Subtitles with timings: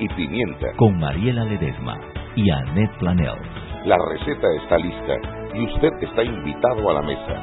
[0.00, 0.68] y pimienta.
[0.76, 1.98] Con Mariela Ledesma
[2.36, 3.38] y Annette Planel.
[3.84, 5.14] La receta está lista
[5.54, 7.42] y usted está invitado a la mesa.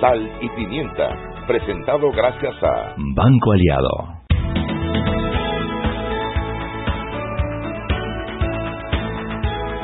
[0.00, 1.08] Sal y pimienta,
[1.46, 4.24] presentado gracias a Banco Aliado.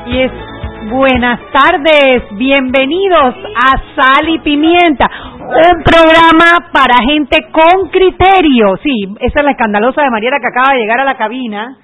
[0.07, 0.31] Y es
[0.89, 5.09] buenas tardes, bienvenidos a Sal y Pimienta,
[5.51, 8.77] un programa para gente con criterio.
[8.83, 11.77] Sí, esa es la escandalosa de Mariela que acaba de llegar a la cabina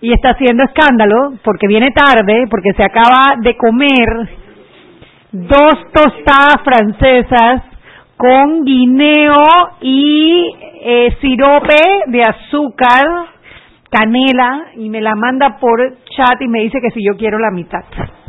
[0.00, 4.28] y está haciendo escándalo porque viene tarde, porque se acaba de comer
[5.32, 7.62] dos tostadas francesas
[8.16, 9.44] con guineo
[9.80, 10.50] y
[10.82, 13.06] eh, sirope de azúcar
[13.90, 17.50] canela y me la manda por chat y me dice que si yo quiero la
[17.50, 17.80] mitad.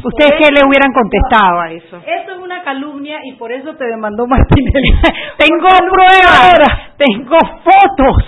[0.04, 1.98] ¿Ustedes qué le hubieran contestado a eso?
[1.98, 4.74] Eso es una calumnia y por eso te demandó Martínez.
[5.38, 8.26] tengo pruebas, tengo fotos,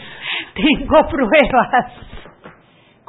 [0.53, 1.85] tengo pruebas.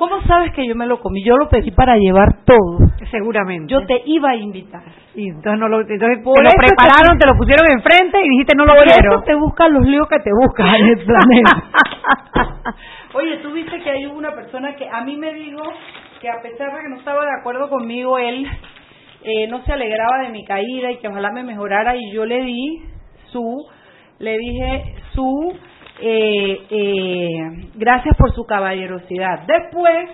[0.04, 1.24] ¿Cómo sabes que yo me lo comí?
[1.24, 2.90] Yo lo pedí para llevar todo.
[3.10, 3.72] Seguramente.
[3.72, 4.82] Yo te iba a invitar.
[5.14, 7.26] Y entonces no lo, entonces te lo prepararon, te...
[7.26, 9.14] lo pusieron enfrente y dijiste no lo por quiero.
[9.14, 11.62] Eso te buscan los líos que te buscan en el planeta.
[13.14, 15.62] Oye, tú viste que hay una persona que a mí me dijo
[16.20, 18.46] que a pesar de que no estaba de acuerdo conmigo, él
[19.22, 22.42] eh, no se alegraba de mi caída y que ojalá me mejorara y yo le
[22.42, 22.82] di
[23.32, 23.66] su,
[24.18, 25.56] le dije su,
[26.00, 29.46] eh, eh, gracias por su caballerosidad.
[29.46, 30.10] Después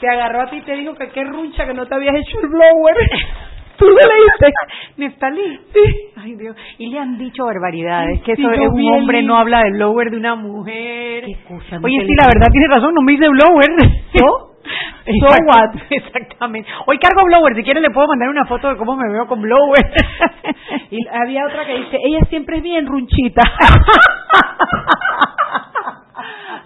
[0.00, 2.40] te agarró a ti y te dijo que qué runcha que no te habías hecho
[2.40, 2.96] el blower.
[3.76, 4.52] ¿Tú le leíste?
[4.96, 5.60] Neftalí.
[5.72, 6.12] Sí.
[6.16, 6.56] Ay, Dios.
[6.78, 10.10] Y le han dicho barbaridades, que Sí, eso es un hombre, no habla del blower
[10.10, 11.24] de una mujer.
[11.24, 13.66] Qué cosa, no Oye, sí, la verdad tiene razón, no me dice blower.
[14.16, 14.56] ¿So?
[15.20, 15.76] So what?
[15.90, 16.68] Exactamente.
[16.86, 19.40] Hoy cargo blower, si quieren le puedo mandar una foto de cómo me veo con
[19.40, 19.92] blower.
[20.90, 23.42] Y había otra que dice, ella siempre es bien runchita.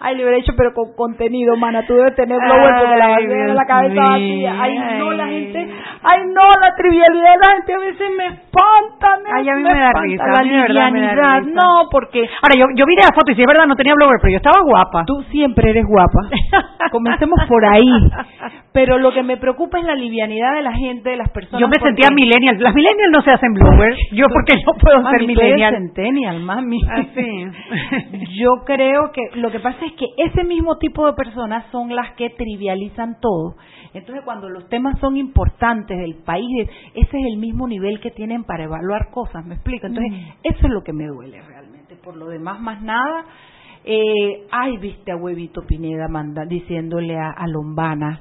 [0.01, 3.41] Ay, le hubiera dicho, pero con contenido, mana, tú debes tener blower porque la bandera
[3.41, 4.55] en Dios la cabeza vacía.
[4.59, 5.69] Ay, no, la gente,
[6.03, 9.63] ay, no, la trivialidad de la gente a veces me espanta, me, Ay, a mí
[9.63, 11.39] me da risa, la a mí de verdad me da livianidad.
[11.41, 11.51] risa.
[11.61, 14.19] No, porque Ahora, yo, yo vi la foto y si es verdad no tenía blower,
[14.21, 15.05] pero yo estaba guapa.
[15.07, 16.29] tú siempre eres guapa.
[16.91, 17.87] Comencemos por ahí.
[18.73, 21.61] Pero lo que me preocupa es la livianidad de la gente, de las personas.
[21.61, 22.57] Yo me porque- sentía millennial.
[22.61, 23.95] Las millennials no se hacen blower.
[24.13, 25.75] Yo porque no puedo Mami, ser millennial.
[25.75, 26.81] centennial, mami.
[26.89, 27.45] Ah, sí.
[28.41, 32.13] Yo creo que lo que pasa es que ese mismo tipo de personas son las
[32.13, 33.55] que trivializan todo.
[33.93, 38.45] Entonces, cuando los temas son importantes del país, ese es el mismo nivel que tienen
[38.45, 39.87] para evaluar cosas, ¿me explico?
[39.87, 41.97] Entonces, eso es lo que me duele realmente.
[41.97, 43.25] Por lo demás, más nada.
[43.85, 48.21] Eh, ay, viste a Huevito Pineda manda, diciéndole a, a Lombana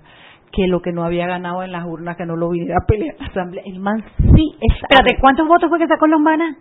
[0.51, 3.15] que lo que no había ganado en las urnas, que no lo viniera a pelear
[3.15, 3.63] en la asamblea.
[3.65, 4.75] El man sí es...
[4.81, 6.57] Espérate, ¿cuántos votos fue que sacó Lombana?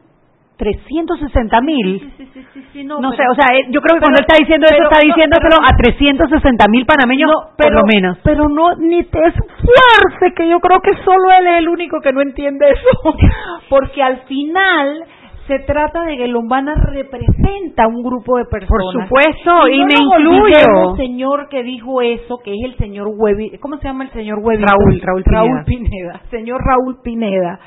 [0.59, 2.13] 360 mil.
[2.19, 4.19] Sí, sí, sí, no, No sé, pero- o sea, eh, yo creo que pero- cuando
[4.19, 7.73] él está diciendo eso, pero- está no, diciéndoselo pero- a 360 mil panameños, No, por
[7.73, 8.19] lo menos.
[8.25, 12.13] Pero no, ni te esfuerces, que yo creo que solo él es el único que
[12.13, 12.91] no entiende eso.
[13.71, 15.05] Porque al final
[15.47, 19.09] se trata de que Lombana representa a un grupo de personas.
[19.09, 20.43] supuesto, y me incluyo.
[20.43, 24.41] olvidemos, señor que dijo eso, que es el señor Huevi, ¿cómo se llama el señor
[24.43, 24.63] Huevi?
[24.63, 25.41] Raúl, Raúl Pineda.
[25.41, 26.21] Raúl Pineda.
[26.31, 27.59] Señor Raúl Pineda.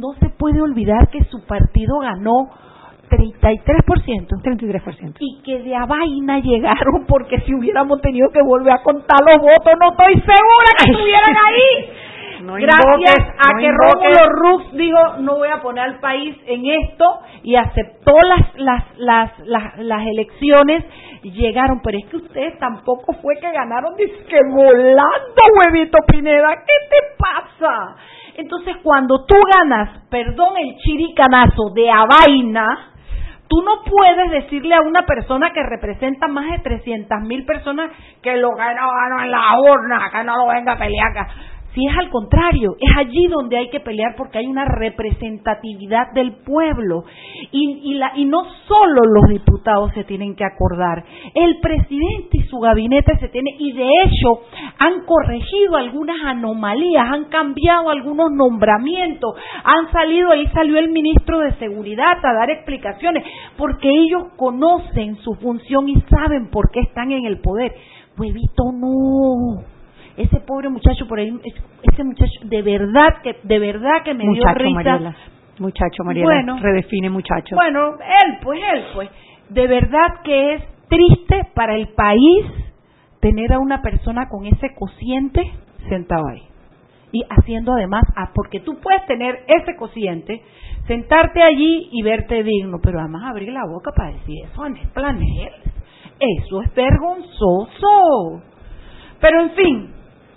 [0.00, 2.48] No se puede olvidar que su partido ganó
[3.10, 4.28] 33%.
[4.42, 5.16] 33%.
[5.18, 9.42] y que de a vaina llegaron porque si hubiéramos tenido que volver a contar los
[9.42, 11.90] votos no estoy segura que estuvieran ahí
[12.40, 14.16] No gracias invoques, a no que invoques.
[14.16, 17.04] Rómulo Rux dijo no voy a poner al país en esto
[17.42, 20.84] y aceptó las las las las, las elecciones
[21.22, 26.88] llegaron pero es que ustedes tampoco fue que ganaron dice que volando huevito Pineda ¿qué
[26.88, 27.96] te pasa?
[28.36, 32.90] Entonces cuando tú ganas perdón el chiricanazo de a vaina
[33.50, 37.90] Tú no puedes decirle a una persona que representa más de 300 mil personas
[38.22, 41.12] que lo que no ganó en la urna, que no lo venga a pelear.
[41.74, 46.32] Si es al contrario, es allí donde hay que pelear porque hay una representatividad del
[46.44, 47.04] pueblo.
[47.52, 51.04] Y, y, la, y no solo los diputados se tienen que acordar,
[51.34, 54.42] el presidente y su gabinete se tienen, y de hecho
[54.78, 61.54] han corregido algunas anomalías, han cambiado algunos nombramientos, han salido, ahí salió el ministro de
[61.54, 63.24] Seguridad a dar explicaciones,
[63.56, 67.72] porque ellos conocen su función y saben por qué están en el poder.
[68.18, 69.79] Huevito, no
[70.22, 71.62] ese pobre muchacho por ahí, es-
[71.92, 74.74] ese muchacho de verdad que de verdad que me dio Muchacho, risa.
[74.74, 75.16] Mariela.
[75.58, 76.24] Muchacho, Mariela.
[76.26, 76.58] Bueno.
[76.60, 77.54] Redefine muchacho.
[77.56, 79.10] Bueno, él pues él pues
[79.50, 82.46] de verdad que es triste para el país
[83.20, 85.42] tener a una persona con ese cociente
[85.88, 86.42] sentado ahí.
[87.12, 90.40] Y haciendo además, ah, porque tú puedes tener ese cociente,
[90.86, 95.50] sentarte allí y verte digno, pero además abrir la boca para decir eso, Andrés Planel,
[96.20, 98.42] eso es vergonzoso.
[99.20, 99.90] Pero en fin,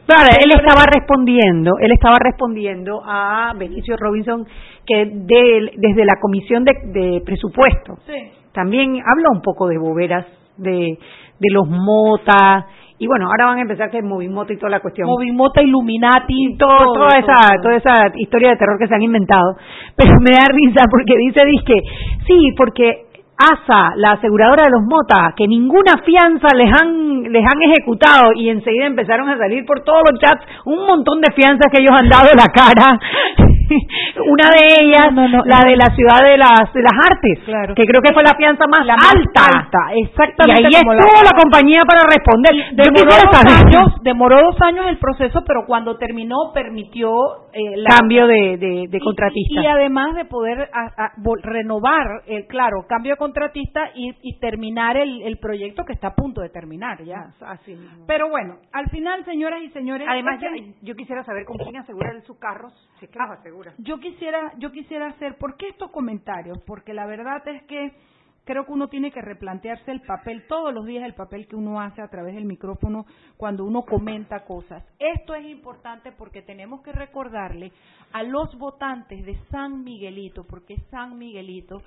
[0.06, 4.46] Claro, él estaba respondiendo, él estaba respondiendo a Benicio Robinson
[4.86, 7.98] que de, desde la comisión de, de presupuesto
[8.52, 10.26] también habla un poco de boberas
[10.58, 10.98] de,
[11.40, 12.66] de los motas
[13.00, 15.08] y bueno, ahora van a empezar que Movimota y toda la cuestión.
[15.08, 19.58] Movimota, Illuminati, todo, toda esa toda esa historia de terror que se han inventado.
[19.98, 21.74] Pero me da risa porque dice, dice,
[22.28, 23.08] sí, porque
[23.38, 28.50] ASA, la aseguradora de los Mota, que ninguna fianza les han, les han ejecutado y
[28.50, 32.10] enseguida empezaron a salir por todos los chats un montón de fianzas que ellos han
[32.10, 33.00] dado la cara
[34.30, 35.08] una de ellas,
[35.46, 37.40] la de la ciudad de las, de las artes,
[37.76, 39.80] que creo que fue la fianza más, alta.
[39.96, 40.62] Exactamente.
[40.62, 41.42] Y ahí estuvo la...
[41.42, 42.54] compañía para responder.
[42.74, 47.12] Demoró dos, años, demoró dos años el proceso, pero cuando terminó permitió
[47.54, 49.62] eh, cambio de, de, contratista.
[49.62, 50.70] Y, además de poder
[51.44, 56.42] renovar, el claro, cambio de contratista y, terminar el, el, proyecto que está a punto
[56.42, 57.32] de terminar ya.
[57.46, 57.76] Así
[58.08, 60.08] Pero bueno, al final, señoras y señores.
[60.10, 60.40] Además,
[60.82, 62.74] yo, quisiera saber con quién asegura sus carros.
[63.00, 63.20] Si es que
[63.78, 66.60] yo quisiera, yo quisiera hacer, ¿por qué estos comentarios?
[66.66, 67.94] Porque la verdad es que
[68.46, 71.80] creo que uno tiene que replantearse el papel, todos los días el papel que uno
[71.80, 73.06] hace a través del micrófono
[73.38, 74.84] cuando uno comenta cosas.
[75.00, 77.72] Esto es importante porque tenemos que recordarle
[78.12, 81.82] a los votantes de San Miguelito, porque es San Miguelito,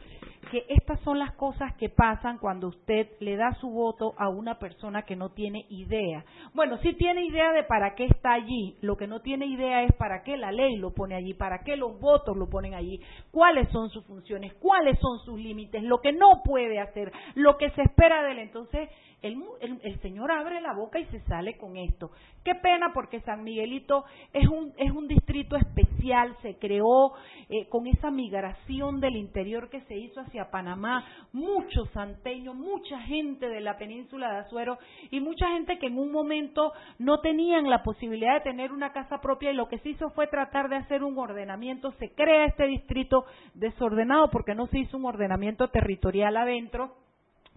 [0.50, 4.58] que estas son las cosas que pasan cuando usted le da su voto a una
[4.58, 6.24] persona que no tiene idea.
[6.54, 9.92] Bueno, sí tiene idea de para qué está allí, lo que no tiene idea es
[9.94, 13.00] para qué la ley lo pone allí, para qué los votos lo ponen allí,
[13.30, 17.70] cuáles son sus funciones, cuáles son sus límites, lo que no puede hacer, lo que
[17.70, 18.38] se espera de él.
[18.38, 18.88] Entonces,
[19.22, 19.42] el,
[19.82, 22.10] el, Señor abre la boca y se sale con esto.
[22.44, 27.14] Qué pena porque San Miguelito es un, es un distrito especial, se creó
[27.48, 33.48] eh, con esa migración del interior que se hizo hacia Panamá, muchos santeños, mucha gente
[33.48, 34.78] de la península de Azuero
[35.10, 39.20] y mucha gente que en un momento no tenían la posibilidad de tener una casa
[39.20, 42.66] propia y lo que se hizo fue tratar de hacer un ordenamiento, se crea este
[42.66, 43.24] distrito
[43.54, 47.05] desordenado porque no se hizo un ordenamiento territorial adentro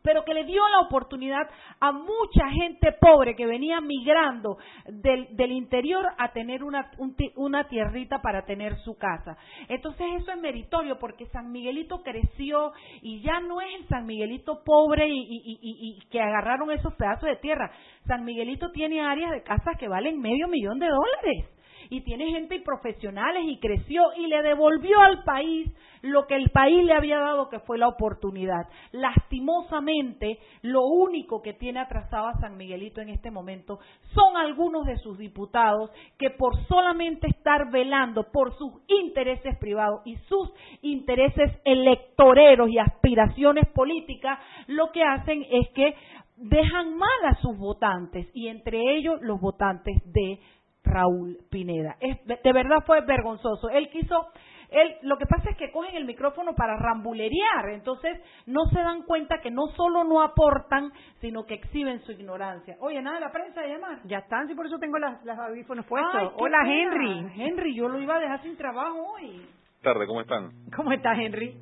[0.03, 1.49] pero que le dio la oportunidad
[1.79, 6.91] a mucha gente pobre que venía migrando del, interior a tener una,
[7.35, 9.37] una tierrita para tener su casa.
[9.67, 14.63] Entonces eso es meritorio porque San Miguelito creció y ya no es el San Miguelito
[14.63, 17.71] pobre y, y, y que agarraron esos pedazos de tierra.
[18.07, 21.58] San Miguelito tiene áreas de casas que valen medio millón de dólares
[21.89, 25.71] y tiene gente y profesionales y creció y le devolvió al país
[26.01, 28.67] lo que el país le había dado que fue la oportunidad.
[28.91, 33.79] Lastimosamente, lo único que tiene atrasado a San Miguelito en este momento
[34.13, 40.15] son algunos de sus diputados que por solamente estar velando por sus intereses privados y
[40.27, 40.51] sus
[40.81, 45.95] intereses electoreros y aspiraciones políticas, lo que hacen es que
[46.37, 50.39] dejan mal a sus votantes y entre ellos los votantes de
[50.83, 51.97] Raúl Pineda.
[51.99, 53.69] de verdad fue vergonzoso.
[53.69, 54.27] Él quiso,
[54.69, 59.03] él, lo que pasa es que cogen el micrófono para rambulerear, entonces no se dan
[59.03, 60.91] cuenta que no solo no aportan,
[61.21, 62.77] sino que exhiben su ignorancia.
[62.79, 63.99] Oye, nada de la prensa de llamar.
[64.05, 66.33] Ya están, sí, por eso tengo las, las audífonos puestos.
[66.37, 67.31] Hola, Henry.
[67.35, 69.45] Henry, yo lo iba a dejar sin trabajo hoy.
[69.81, 70.51] Tardes, ¿cómo están?
[70.75, 71.55] ¿Cómo estás, Henry?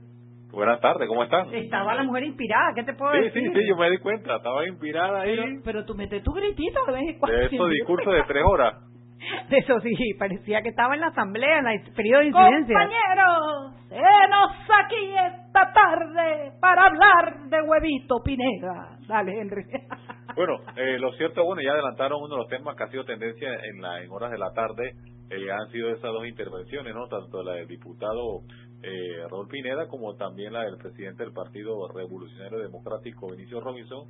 [0.51, 1.53] Buenas tardes, ¿cómo están?
[1.53, 3.43] Estaba la mujer inspirada, ¿qué te puedo sí, decir?
[3.43, 5.59] Sí, sí, yo me di cuenta, estaba inspirada ahí.
[5.63, 7.37] Pero, tú metes tu gritito de vez en cuando.
[7.37, 8.75] De estos discursos de tres horas.
[9.49, 12.79] Eso sí, parecía que estaba en la asamblea, en el periodo de incidencia.
[12.79, 14.51] Compañeros, enos
[14.85, 18.97] aquí esta tarde para hablar de huevito Pineda.
[19.07, 19.63] Dale, Henry.
[20.35, 23.49] Bueno, eh, lo cierto, bueno, ya adelantaron uno de los temas que ha sido tendencia
[23.55, 24.93] en, la, en horas de la tarde,
[25.31, 27.07] eh, han sido esas dos intervenciones, ¿no?
[27.07, 28.41] Tanto la del diputado
[28.83, 34.05] eh, Raúl Pineda como también la del presidente del Partido Revolucionario Democrático, Benicio Robinson,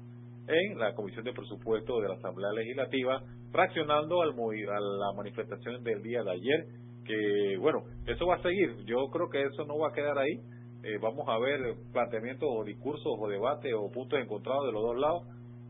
[0.48, 6.02] en la Comisión de Presupuesto de la Asamblea Legislativa, fraccionando al, a la manifestación del
[6.02, 6.66] día de ayer,
[7.06, 10.40] que bueno, eso va a seguir, yo creo que eso no va a quedar ahí,
[10.84, 14.98] eh, vamos a ver planteamientos o discursos o debates o puntos encontrados de los dos
[14.98, 15.24] lados,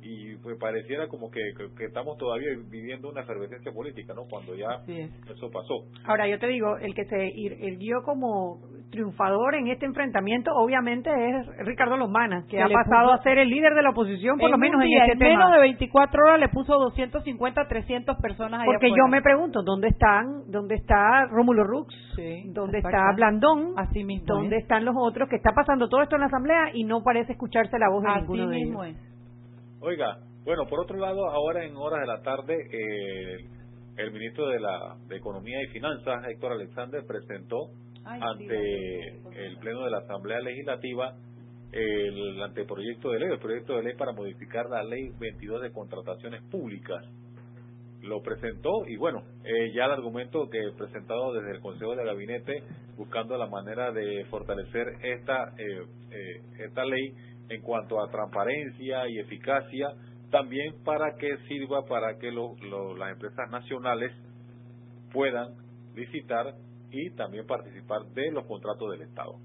[0.07, 1.41] y pues pareciera como que,
[1.77, 4.23] que, estamos todavía viviendo una efervescencia política, ¿no?
[4.29, 5.83] Cuando ya eso pasó.
[6.05, 7.27] Ahora, yo te digo, el que se
[7.67, 8.59] erguió como
[8.89, 13.73] triunfador en este enfrentamiento, obviamente, es Ricardo Lombana, que, ha pasado a ser el líder
[13.73, 16.73] de la oposición, por lo menos en este en menos de 24 horas le puso
[16.75, 21.93] 250, 300 personas ahí Porque yo me pregunto, ¿dónde están, dónde está Rómulo Rux?
[22.45, 23.73] ¿Dónde está Blandón?
[23.77, 25.29] Así mismo ¿Dónde están los otros?
[25.29, 28.21] Que está pasando todo esto en la Asamblea y no parece escucharse la voz de
[28.21, 29.16] ninguno de ellos.
[29.79, 33.45] Oiga, bueno, por otro lado, ahora en horas de la tarde, eh,
[33.97, 37.69] el ministro de, la, de Economía y Finanzas, Héctor Alexander, presentó
[38.05, 41.13] ante el Pleno de la Asamblea Legislativa
[41.71, 46.41] el anteproyecto de ley, el proyecto de ley para modificar la Ley 22 de Contrataciones
[46.49, 47.03] Públicas.
[48.03, 52.05] lo presentó y bueno, eh, ya el argumento que he presentado desde el Consejo de
[52.05, 52.63] Gabinete
[52.95, 57.13] buscando la manera de fortalecer esta, eh, eh, esta ley
[57.49, 59.89] en cuanto a transparencia y eficacia,
[60.31, 64.11] también para que sirva para que las empresas nacionales
[65.13, 65.53] puedan
[65.95, 66.53] licitar
[66.91, 69.35] y también participar de los contratos del Estado.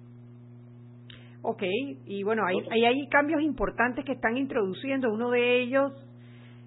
[1.42, 1.62] Ok,
[2.06, 5.12] y bueno, hay, hay, hay cambios importantes que están introduciendo.
[5.12, 5.92] Uno de ellos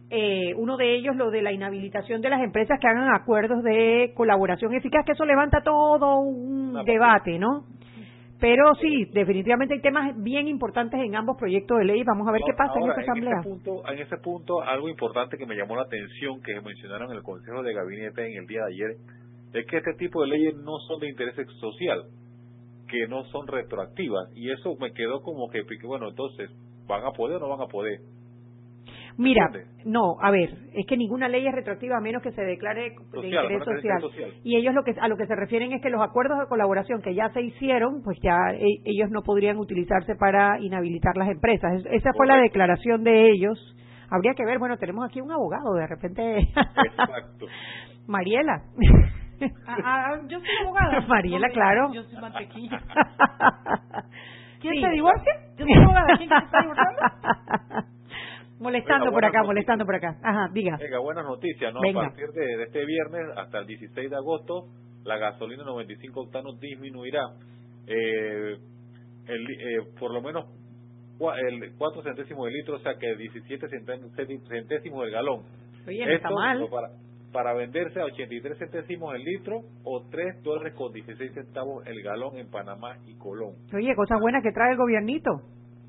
[0.09, 4.13] eh, uno de ellos lo de la inhabilitación de las empresas que hagan acuerdos de
[4.15, 7.65] colaboración eficaz, que eso levanta todo un debate, ¿no?
[8.39, 12.03] Pero sí, definitivamente hay temas bien importantes en ambos proyectos de ley.
[12.03, 13.39] Vamos a ver qué pasa en esta asamblea.
[13.39, 17.17] Ese punto, en ese punto, algo importante que me llamó la atención, que mencionaron en
[17.17, 18.97] el Consejo de Gabinete en el día de ayer,
[19.53, 22.03] es que este tipo de leyes no son de interés social,
[22.89, 24.29] que no son retroactivas.
[24.35, 26.51] Y eso me quedó como que, bueno, entonces,
[26.87, 27.99] ¿van a poder o no van a poder?
[29.17, 29.49] Mira,
[29.85, 33.27] no, a ver, es que ninguna ley es retroactiva a menos que se declare de
[33.27, 34.03] interés social.
[34.43, 37.01] Y ellos lo que a lo que se refieren es que los acuerdos de colaboración
[37.01, 41.85] que ya se hicieron, pues ya e, ellos no podrían utilizarse para inhabilitar las empresas.
[41.91, 43.57] esa fue la declaración de ellos.
[44.09, 46.39] Habría que ver, bueno, tenemos aquí un abogado, de repente.
[46.39, 47.47] Exacto.
[48.07, 48.63] Mariela.
[49.67, 51.01] Ah, ah, yo soy abogada.
[51.07, 51.93] Mariela, claro.
[51.93, 52.79] Yo soy mantequilla.
[54.61, 55.33] ¿Quién se divorcia?
[55.57, 56.17] Yo soy abogada.
[56.17, 57.01] ¿Quién se está divorciando?
[58.65, 60.17] Molestando por acá, molestando por acá.
[60.23, 60.75] Ajá, diga.
[60.79, 61.79] Venga, buenas noticias, ¿no?
[61.79, 64.65] A partir de, este viernes hasta el 16 de agosto,
[65.03, 67.21] la gasolina 95 octanos disminuirá
[67.85, 68.57] eh,
[69.27, 70.45] el, eh, por lo menos
[71.47, 73.67] el 4 centésimos de litro, o sea que 17
[74.47, 75.43] centésimos del galón.
[75.87, 76.67] Oye, está mal.
[76.67, 76.89] Para,
[77.31, 82.37] para venderse a 83 centésimos el litro o 3 dólares con 16 centavos el galón
[82.37, 83.53] en Panamá y Colón.
[83.75, 85.41] Oye, cosa buena que trae el gobiernito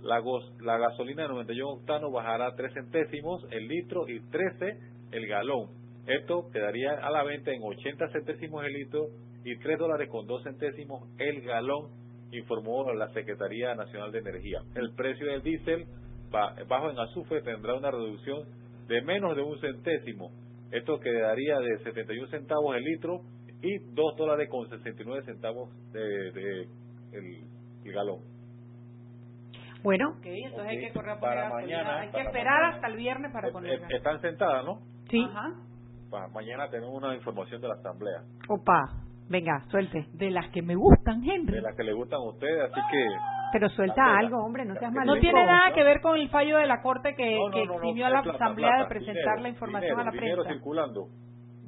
[0.07, 0.23] la,
[0.61, 4.79] la gasolina de 91 octanos bajará 3 centésimos el litro y 13
[5.13, 5.69] el galón.
[6.07, 9.09] Esto quedaría a la venta en 80 centésimos el litro
[9.45, 11.91] y 3 dólares con 2 centésimos el galón,
[12.33, 14.61] informó la Secretaría Nacional de Energía.
[14.75, 15.87] El precio del diésel
[16.31, 18.45] bajo en azufre tendrá una reducción
[18.89, 20.31] de menos de un centésimo.
[20.71, 23.21] Esto quedaría de 71 centavos el litro
[23.63, 26.69] y 2 dólares con 69 centavos de
[27.13, 28.36] el galón.
[29.87, 32.01] Bueno, entonces hay que correr para mañana.
[32.01, 33.81] Hay que esperar hasta el viernes para poner.
[33.89, 34.81] Están sentadas, ¿no?
[35.09, 35.25] Sí.
[36.11, 38.21] Para mañana tenemos una información de la asamblea.
[38.49, 38.81] Opa,
[39.29, 40.09] venga, suelte.
[40.13, 41.55] De las que me gustan, Henry.
[41.55, 43.07] De las que le gustan a ustedes, así que.
[43.53, 45.15] Pero suelta algo, hombre, no seas malo.
[45.15, 48.11] No tiene nada que ver con el fallo de la Corte que, que eximió a
[48.11, 50.27] la Asamblea de presentar la información a la prensa.
[50.27, 51.09] Dinero circulando.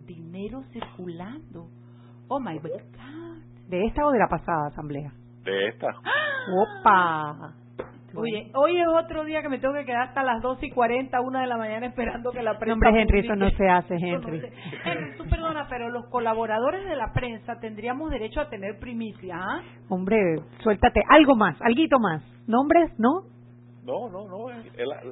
[0.06, 1.68] Dinero circulando.
[2.26, 2.82] Oh my God.
[3.68, 5.12] ¿De esta o de la pasada Asamblea?
[5.44, 5.86] De esta.
[6.50, 7.54] ¡Opa!
[8.14, 11.20] Oye, hoy es otro día que me tengo que quedar hasta las 12 y 40,
[11.20, 12.78] una de la mañana esperando que la prensa.
[12.80, 14.42] No, hombre, Henry, eso no se hace, Henry.
[14.84, 19.62] Henry, tú perdona, pero los colaboradores de la prensa tendríamos derecho a tener primicia, ¿ah?
[19.90, 20.16] Hombre,
[20.62, 21.02] suéltate.
[21.10, 22.22] Algo más, alguito más.
[22.46, 22.92] ¿Nombres?
[22.98, 23.24] ¿No?
[23.84, 24.46] No, no, no.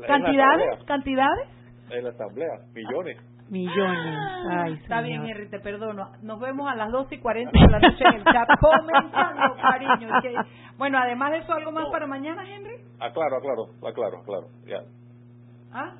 [0.07, 0.85] ¿Cantidades?
[0.87, 1.49] ¿Cantidades?
[1.91, 3.19] En la asamblea, millones.
[3.49, 4.19] Millones.
[4.51, 6.11] Ah, Ay, Está bien, Henry, te perdono.
[6.23, 10.09] Nos vemos a las 12 y 40 de la noche en el chat comentando, cariño.
[10.77, 12.75] Bueno, además de eso, ¿algo más para mañana, Henry?
[12.99, 14.47] Aclaro, aclaro, aclaro, claro.
[14.67, 14.81] Ya.
[15.73, 15.95] ¿Ah?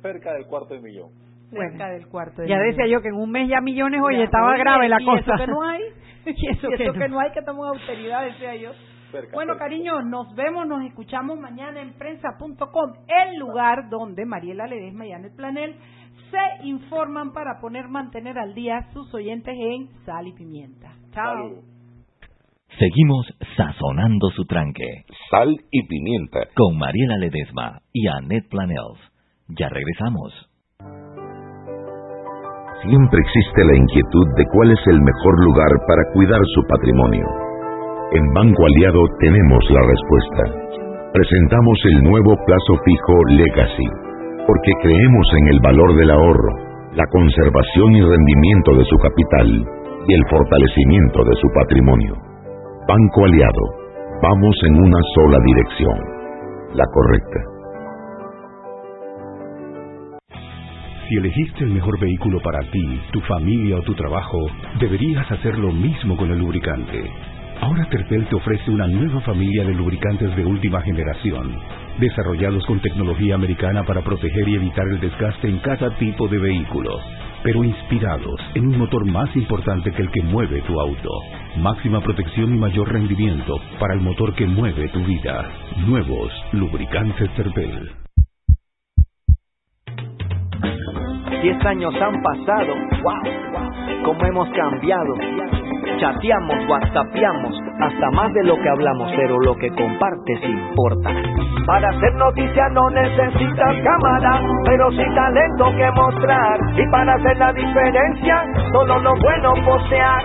[0.00, 1.10] cerca del cuarto de millón.
[1.50, 4.56] Cerca del cuarto de ya decía yo que en un mes ya millones, oye, estaba
[4.56, 5.34] grave la cosa.
[5.34, 5.82] Eso que no hay.
[6.26, 7.20] y eso, que, no.
[7.20, 8.70] hay, que estamos austeridad, decía yo.
[9.34, 15.12] bueno, cariño, nos vemos, nos escuchamos mañana en prensa.com, el lugar donde Mariela Ledesma y
[15.12, 15.76] Anet Planel
[16.32, 20.88] se informan para poner, mantener al día sus oyentes en Sal y Pimienta.
[21.12, 21.60] Chao.
[22.78, 25.04] Seguimos sazonando su tranque.
[25.30, 26.40] Sal y Pimienta.
[26.56, 28.98] Con Mariela Ledesma y Annette Planels.
[29.48, 30.32] Ya regresamos.
[32.82, 37.26] Siempre existe la inquietud de cuál es el mejor lugar para cuidar su patrimonio.
[38.12, 41.12] En Banco Aliado tenemos la respuesta.
[41.12, 44.11] Presentamos el nuevo plazo fijo Legacy
[44.46, 46.52] porque creemos en el valor del ahorro,
[46.94, 49.48] la conservación y rendimiento de su capital
[50.08, 52.14] y el fortalecimiento de su patrimonio.
[52.88, 53.64] Banco Aliado,
[54.22, 55.98] vamos en una sola dirección,
[56.74, 57.40] la correcta.
[61.08, 64.38] Si elegiste el mejor vehículo para ti, tu familia o tu trabajo,
[64.80, 67.04] deberías hacer lo mismo con el lubricante.
[67.60, 73.34] Ahora Terpel te ofrece una nueva familia de lubricantes de última generación desarrollados con tecnología
[73.34, 76.98] americana para proteger y evitar el desgaste en cada tipo de vehículo,
[77.42, 81.10] pero inspirados en un motor más importante que el que mueve tu auto.
[81.58, 85.50] Máxima protección y mayor rendimiento para el motor que mueve tu vida.
[85.86, 87.90] Nuevos lubricantes Terpel.
[91.42, 95.61] Diez años han pasado, wow, wow, cómo hemos cambiado.
[95.98, 101.10] Chateamos, whatsappeamos, hasta más de lo que hablamos, pero lo que compartes importa.
[101.66, 106.58] Para hacer noticia no necesitas cámara, pero sí talento que mostrar.
[106.76, 110.22] Y para hacer la diferencia, solo lo bueno postear.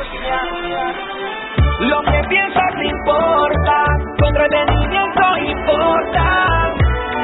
[1.82, 3.86] Lo que piensas importa,
[4.18, 6.74] tu entretenimiento importa,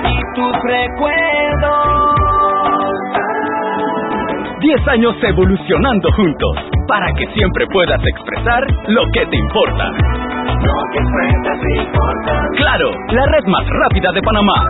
[0.03, 1.92] y tus recuerdos.
[4.63, 6.51] Diez años evolucionando juntos,
[6.87, 9.91] para que siempre puedas expresar lo que te importa.
[9.91, 10.99] Lo que
[11.81, 12.47] importa.
[12.55, 14.69] Claro, la red más rápida de Panamá.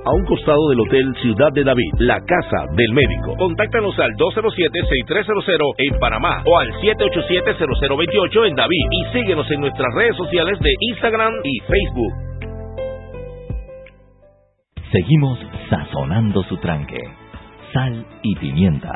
[0.03, 3.35] a un costado del Hotel Ciudad de David, la casa del médico.
[3.37, 10.15] Contáctanos al 207-6300 en Panamá o al 787-0028 en David y síguenos en nuestras redes
[10.17, 12.13] sociales de Instagram y Facebook.
[14.91, 15.39] Seguimos
[15.69, 16.99] sazonando su tranque.
[17.73, 18.91] Sal y pimienta.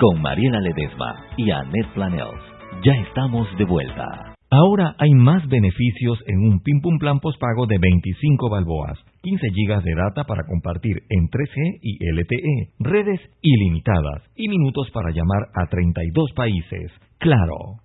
[0.00, 2.42] Con Mariela Ledesma y Annette Planels.
[2.82, 4.34] Ya estamos de vuelta.
[4.50, 9.84] Ahora hay más beneficios en un Pim Pum Plan postpago de 25 balboas, 15 gigas
[9.84, 15.66] de data para compartir en 3G y LTE, redes ilimitadas y minutos para llamar a
[15.68, 16.90] 32 países.
[17.18, 17.80] Claro.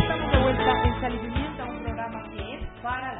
[0.00, 0.72] Estamos de vuelta
[1.08, 1.41] en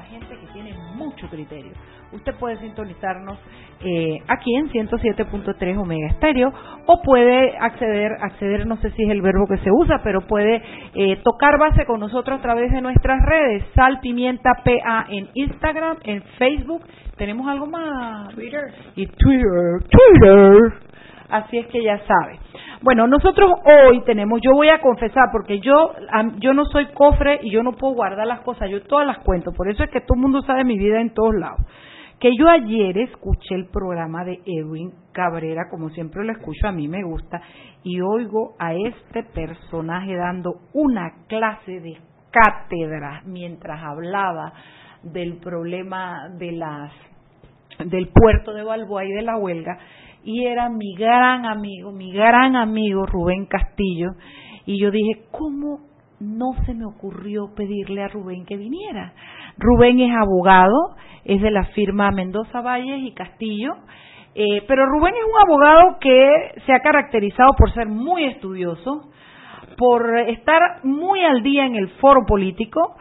[0.02, 1.73] la gente que tiene mucho criterio.
[2.12, 3.38] Usted puede sintonizarnos
[3.80, 6.52] eh, aquí en 107.3 Omega Estéreo
[6.86, 10.60] o puede acceder, acceder no sé si es el verbo que se usa, pero puede
[10.95, 15.99] eh, tocar base con nosotros a través de nuestras redes, Sal Pimienta PA en Instagram,
[16.04, 16.82] en Facebook,
[17.17, 20.73] tenemos algo más, Twitter y Twitter, Twitter.
[21.30, 22.38] Así es que ya sabe.
[22.82, 25.92] Bueno, nosotros hoy tenemos, yo voy a confesar, porque yo,
[26.40, 29.52] yo no soy cofre y yo no puedo guardar las cosas, yo todas las cuento,
[29.52, 31.60] por eso es que todo el mundo sabe mi vida en todos lados.
[32.18, 36.88] Que yo ayer escuché el programa de Edwin Cabrera, como siempre lo escucho, a mí
[36.88, 37.40] me gusta,
[37.84, 41.99] y oigo a este personaje dando una clase de
[42.32, 44.54] cátedra mientras hablaba
[45.04, 46.92] del problema de las
[47.78, 49.78] del puerto de Balboa y de la huelga
[50.25, 54.13] y era mi gran amigo, mi gran amigo Rubén Castillo
[54.65, 55.80] y yo dije, ¿cómo
[56.21, 59.13] no se me ocurrió pedirle a Rubén que viniera?
[59.58, 63.73] Rubén es abogado, es de la firma Mendoza Valles y Castillo,
[64.35, 69.11] eh, pero Rubén es un abogado que se ha caracterizado por ser muy estudioso,
[69.76, 72.95] por estar muy al día en el foro político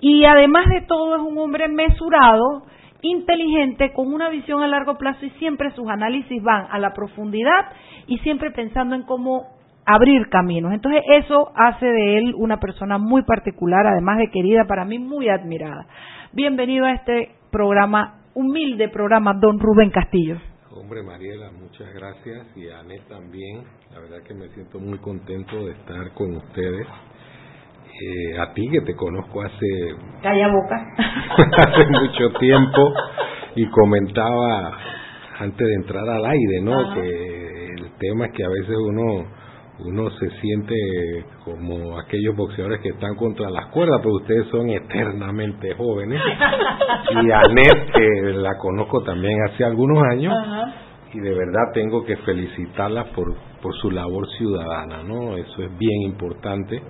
[0.00, 2.64] y además de todo es un hombre mesurado,
[3.04, 7.70] inteligente, con una visión a largo plazo y siempre sus análisis van a la profundidad
[8.06, 9.46] y siempre pensando en cómo
[9.84, 10.72] abrir caminos.
[10.72, 15.28] Entonces eso hace de él una persona muy particular, además de querida, para mí muy
[15.28, 15.86] admirada.
[16.32, 20.38] Bienvenido a este programa, humilde programa, don Rubén Castillo.
[20.70, 23.62] Hombre, Mariela, muchas gracias y a también.
[23.92, 26.86] La verdad que me siento muy contento de estar con ustedes.
[28.00, 29.66] Eh, a ti que te conozco hace,
[30.20, 30.94] Calla boca.
[31.58, 32.92] hace mucho tiempo
[33.54, 34.78] y comentaba
[35.38, 36.80] antes de entrar al aire, ¿no?
[36.80, 36.94] Ajá.
[36.94, 39.26] Que el tema es que a veces uno
[39.80, 40.74] uno se siente
[41.44, 46.20] como aquellos boxeadores que están contra las cuerdas, pero ustedes son eternamente jóvenes.
[47.22, 50.32] Y a Anet, que la conozco también hace algunos años,
[51.12, 55.36] y de verdad tengo que felicitarla por, por su labor ciudadana, ¿no?
[55.36, 56.80] Eso es bien importante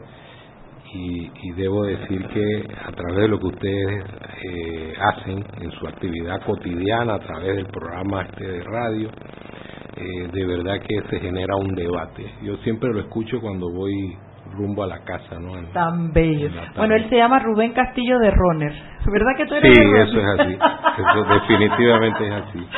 [0.94, 4.04] y, y debo decir que a través de lo que ustedes
[4.48, 9.11] eh, hacen en su actividad cotidiana, a través del programa este de radio,
[9.96, 12.24] eh, de verdad que se genera un debate.
[12.42, 13.92] Yo siempre lo escucho cuando voy
[14.57, 15.57] rumbo a la casa, ¿no?
[15.59, 16.48] En- Tan bello.
[16.76, 18.72] Bueno, él se llama Rubén Castillo de Roner.
[19.07, 20.52] ¿Verdad que tú eres Sí, de eso es así.
[20.98, 22.59] Eso definitivamente es así.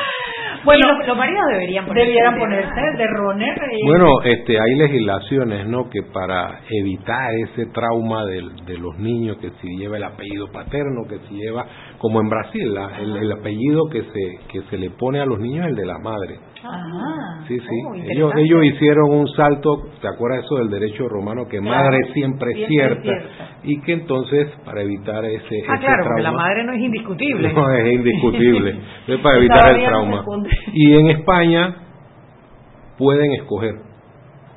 [0.67, 2.07] Bueno, los, los maridos deberían ponerse.
[2.11, 3.55] Debieran ponerse de runner.
[3.87, 5.89] Bueno, este, hay legislaciones, ¿no?
[5.89, 11.07] Que para evitar ese trauma del- de, los niños, que si lleva el apellido paterno,
[11.09, 11.65] que si lleva,
[11.99, 15.39] como en Brasil, la- el, el apellido que se que se le pone a los
[15.41, 16.39] niños es el de la madre.
[16.65, 17.67] Ah, Sí, sí.
[17.87, 21.47] oh, ellos, ellos hicieron un salto, ¿te acuerdas eso del derecho romano?
[21.49, 23.03] Que Claro, madre siempre es siempre es cierta.
[23.03, 23.49] cierta.
[23.63, 26.81] Y que entonces, para evitar ese, Ah, ese claro, porque trauma, la madre no es
[26.81, 27.53] indiscutible.
[27.53, 28.71] no, es indiscutible.
[29.01, 30.25] Entonces, para evitar el trauma.
[30.73, 31.77] Y en España
[32.99, 33.75] pueden escoger.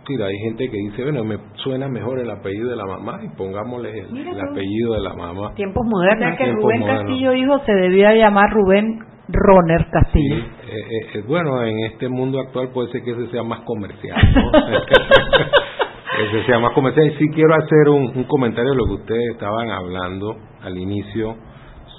[0.10, 3.30] Mira, hay gente que dice, bueno, me suena mejor el apellido de la mamá y
[3.38, 5.54] pongámosle el, apellido de la mamá.
[5.54, 6.20] Tiempos O modernos.
[6.30, 7.04] sea que tiempos Rubén modernos.
[7.04, 10.36] Castillo hijo se debía llamar Rubén Roner Sí, Castillo.
[10.36, 14.18] eh, eh, eh, bueno, en este mundo actual puede ser que ese sea más comercial,
[14.34, 14.52] ¿no?
[16.28, 17.06] ese sea más comercial.
[17.08, 21.36] Y sí quiero hacer un, un comentario de lo que ustedes estaban hablando al inicio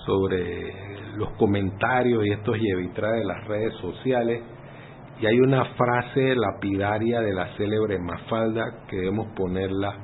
[0.05, 0.73] sobre
[1.17, 4.43] los comentarios y estos llevitraes de las redes sociales.
[5.21, 9.95] Y hay una frase lapidaria de la célebre Mafalda que debemos ponerla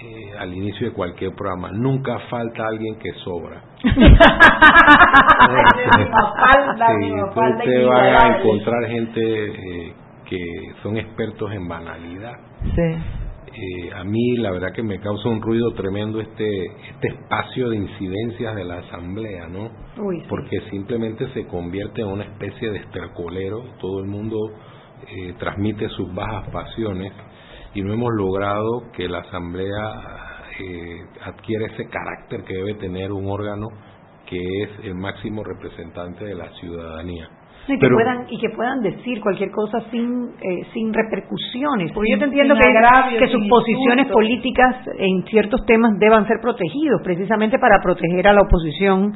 [0.00, 1.70] eh, al inicio de cualquier programa.
[1.72, 3.62] Nunca falta alguien que sobra.
[6.76, 9.94] Sí, ustedes van a encontrar gente eh,
[10.28, 10.38] que
[10.82, 12.34] son expertos en banalidad.
[12.74, 13.25] Sí.
[13.58, 17.76] Eh, a mí la verdad que me causa un ruido tremendo este este espacio de
[17.76, 19.70] incidencias de la asamblea, ¿no?
[19.96, 20.26] Uy, sí.
[20.28, 24.36] Porque simplemente se convierte en una especie de estercolero, todo el mundo
[25.08, 27.12] eh, transmite sus bajas pasiones
[27.74, 33.26] y no hemos logrado que la asamblea eh, adquiera ese carácter que debe tener un
[33.26, 33.68] órgano
[34.26, 37.28] que es el máximo representante de la ciudadanía.
[37.68, 41.92] No, y, que Pero- puedan, y que puedan decir cualquier cosa sin eh, sin repercusiones.
[41.92, 47.00] Porque yo te entiendo que, que sus posiciones políticas en ciertos temas deban ser protegidos,
[47.02, 49.12] precisamente para proteger a la oposición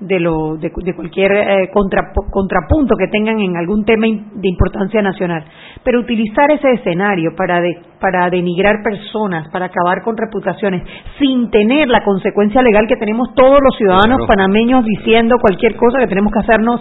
[0.00, 5.02] de, lo, de, de cualquier eh, contrapo- contrapunto que tengan en algún tema de importancia
[5.02, 5.44] nacional.
[5.84, 10.82] Pero utilizar ese escenario para, de- para denigrar personas, para acabar con reputaciones,
[11.18, 14.26] sin tener la consecuencia legal que tenemos todos los ciudadanos Claro.
[14.26, 16.80] panameños diciendo cualquier cosa que tenemos que hacernos,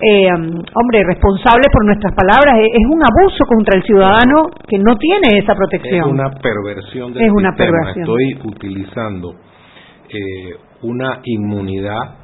[0.00, 4.96] eh, hombre, responsables por nuestras palabras, es, es un abuso contra el ciudadano que no
[4.96, 6.10] tiene esa Es protección.
[6.10, 7.70] una perversión del Es una sistema.
[7.70, 8.02] perversión.
[8.04, 9.32] Estoy utilizando
[10.08, 12.19] eh, una inmunidad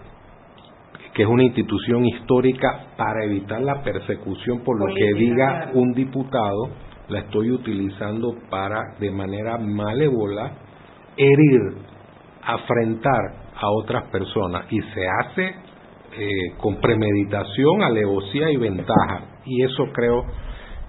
[1.16, 5.78] que es una institución histórica para evitar la persecución por lo que diga claro.
[5.80, 6.68] un diputado,
[7.08, 10.52] la estoy utilizando para de manera malévola
[11.16, 11.78] herir,
[12.42, 15.46] afrentar a otras personas y se hace
[16.18, 20.22] eh, con premeditación, alevosía y ventaja y eso creo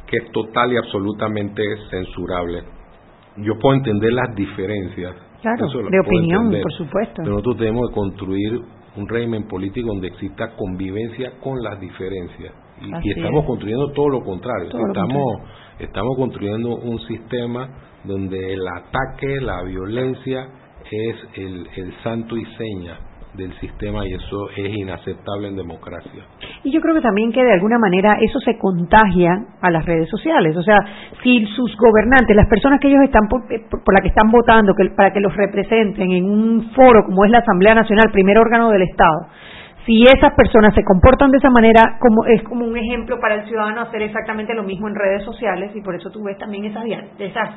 [0.07, 2.63] que es total y absolutamente censurable.
[3.37, 5.15] Yo puedo entender las diferencias.
[5.41, 7.13] Claro, de opinión, entender, por supuesto.
[7.15, 12.53] Pero nosotros tenemos que construir un régimen político donde exista convivencia con las diferencias.
[12.81, 13.47] Y, y estamos es.
[13.47, 14.69] construyendo todo lo contrario.
[14.69, 15.41] Todo lo estamos,
[15.79, 17.69] estamos construyendo un sistema
[18.03, 20.47] donde el ataque, la violencia
[20.89, 22.99] es el, el santo y seña
[23.37, 26.23] del sistema y eso es inaceptable en democracia.
[26.63, 30.09] Y yo creo que también que de alguna manera eso se contagia a las redes
[30.09, 30.57] sociales.
[30.57, 30.77] O sea,
[31.23, 34.73] si sus gobernantes, las personas que ellos están por, eh, por- la que están votando,
[34.73, 38.69] que, para que los representen en un foro como es la Asamblea Nacional, primer órgano
[38.71, 39.27] del Estado,
[39.87, 43.47] si esas personas se comportan de esa manera, como es como un ejemplo para el
[43.47, 46.83] ciudadano hacer exactamente lo mismo en redes sociales y por eso tú ves también esas,
[47.17, 47.49] esas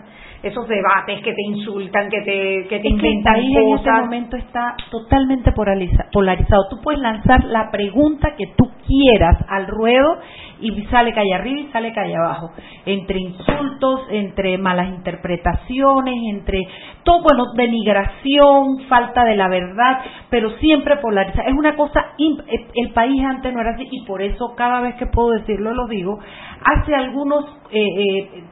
[0.42, 3.68] esos debates que te insultan, que te que te Es que el inventan país en
[3.74, 4.00] este cosas.
[4.04, 6.62] momento está totalmente polariza- polarizado.
[6.70, 10.18] Tú puedes lanzar la pregunta que tú quieras al ruedo
[10.60, 12.50] y sale calle arriba y sale calle abajo.
[12.84, 16.66] Entre insultos, entre malas interpretaciones, entre
[17.04, 21.48] todo, bueno, denigración, falta de la verdad, pero siempre polarizado.
[21.48, 24.96] Es una cosa, eh, el país antes no era así y por eso cada vez
[24.96, 26.18] que puedo decirlo lo digo.
[26.64, 28.44] Hace algunos eh, eh,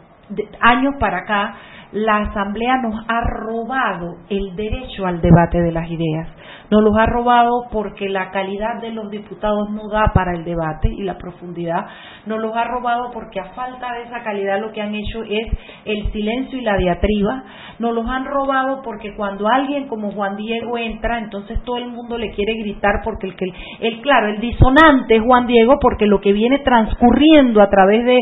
[0.60, 1.56] años para acá,
[1.92, 6.28] la Asamblea nos ha robado el derecho al debate de las ideas.
[6.70, 10.90] Nos los ha robado porque la calidad de los diputados no da para el debate
[10.90, 11.86] y la profundidad.
[12.26, 15.46] Nos los ha robado porque a falta de esa calidad lo que han hecho es
[15.86, 17.42] el silencio y la diatriba.
[17.78, 22.18] Nos los han robado porque cuando alguien como Juan Diego entra, entonces todo el mundo
[22.18, 23.46] le quiere gritar porque el que
[23.80, 28.18] el claro, el disonante es Juan Diego porque lo que viene transcurriendo a través de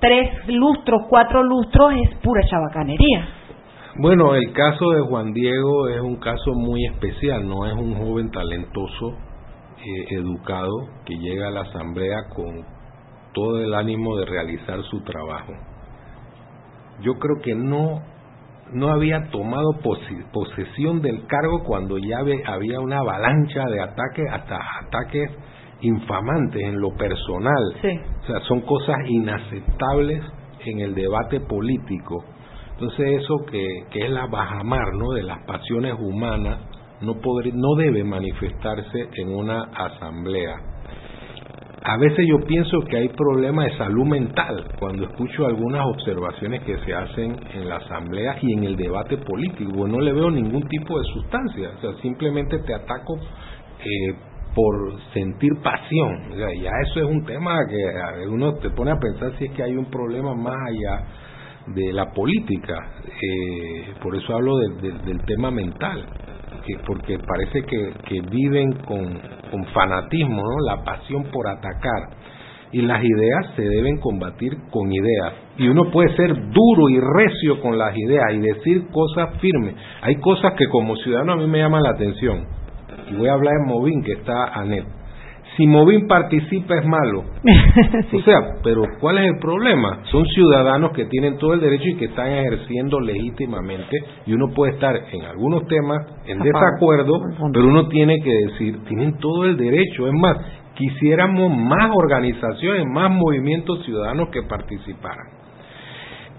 [0.00, 3.28] tres lustros, cuatro lustros es pura chabacanería.
[3.96, 8.30] Bueno, el caso de Juan Diego es un caso muy especial, no es un joven
[8.30, 9.12] talentoso,
[9.78, 12.64] eh, educado, que llega a la asamblea con
[13.32, 15.52] todo el ánimo de realizar su trabajo.
[17.02, 18.02] Yo creo que no
[18.72, 19.78] no había tomado
[20.32, 25.30] posesión del cargo cuando ya había una avalancha de ataques, hasta ataques
[25.84, 27.62] infamantes en lo personal.
[28.22, 30.22] O sea, son cosas inaceptables
[30.64, 32.24] en el debate político.
[32.72, 35.12] Entonces eso que, que es la bajamar ¿no?
[35.12, 36.58] de las pasiones humanas
[37.00, 40.56] no, no debe manifestarse en una asamblea.
[41.86, 46.78] A veces yo pienso que hay problemas de salud mental cuando escucho algunas observaciones que
[46.78, 49.86] se hacen en la asamblea y en el debate político.
[49.86, 53.18] No le veo ningún tipo de sustancia, o sea, simplemente te ataco
[53.80, 54.14] eh,
[54.54, 56.32] por sentir pasión.
[56.32, 59.62] O ya eso es un tema que uno te pone a pensar si es que
[59.62, 61.04] hay un problema más allá
[61.74, 62.74] de la política.
[63.06, 66.06] Eh, por eso hablo del tema mental,
[66.64, 70.66] que, porque parece que, que viven con, con fanatismo, ¿no?
[70.66, 72.24] la pasión por atacar.
[72.72, 75.34] Y las ideas se deben combatir con ideas.
[75.58, 79.76] Y uno puede ser duro y recio con las ideas y decir cosas firmes.
[80.02, 82.63] Hay cosas que como ciudadano a mí me llaman la atención
[83.10, 84.84] y voy a hablar en Movin, que está Anet.
[85.56, 87.24] Si Movin participa es malo.
[88.12, 90.00] O sea, pero ¿cuál es el problema?
[90.04, 94.72] Son ciudadanos que tienen todo el derecho y que están ejerciendo legítimamente y uno puede
[94.72, 97.20] estar en algunos temas en desacuerdo,
[97.52, 100.06] pero uno tiene que decir, tienen todo el derecho.
[100.06, 100.36] Es más,
[100.74, 105.26] quisiéramos más organizaciones, más movimientos ciudadanos que participaran.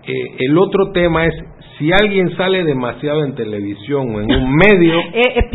[0.07, 1.33] Eh, el otro tema es
[1.77, 4.99] si alguien sale demasiado en televisión o en un medio...
[5.15, 5.49] Eh, eh,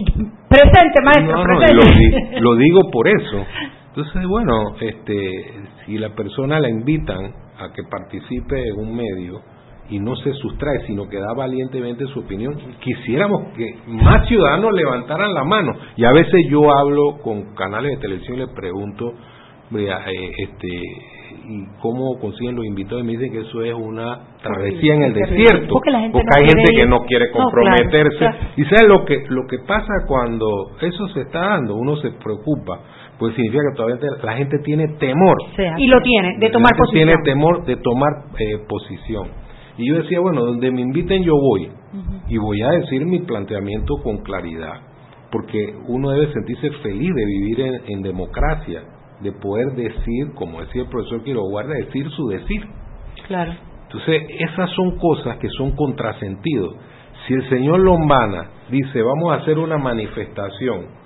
[0.49, 2.41] presente, maestro, presente.
[2.41, 3.45] Lo, digo por eso.
[3.89, 5.53] Entonces, bueno, este,
[5.85, 9.41] si la persona la invitan a que participe en un medio
[9.91, 15.35] y no se sustrae, sino que da valientemente su opinión, quisiéramos que más ciudadanos levantaran
[15.35, 15.73] la mano.
[15.97, 19.13] Y a veces yo hablo con canales de televisión y les pregunto,
[19.77, 20.83] eh, este,
[21.31, 25.15] y cómo consiguen los invitados y me dicen que eso es una travesía en el
[25.15, 28.25] desierto porque, hay gente que no quiere comprometerse.
[28.57, 32.81] y sabes lo que lo que pasa cuando eso se está dando uno se preocupa
[33.19, 35.37] pues significa que todavía la gente tiene temor.
[35.77, 39.29] Y lo tiene de tomar posición tiene temor de tomar eh, posición.
[39.77, 41.71] Y yo decía bueno donde me inviten yo voy.
[42.29, 44.81] Y voy a decir mi planteamiento con claridad
[45.31, 48.83] porque uno debe sentirse feliz de vivir en democracia
[49.21, 52.67] de poder decir, como decía el profesor Quiroguarda, decir su decir.
[53.27, 53.53] Claro.
[53.83, 56.75] Entonces, esas son cosas que son contrasentidos.
[57.27, 61.01] Si el señor Lombana dice, vamos a hacer una manifestación,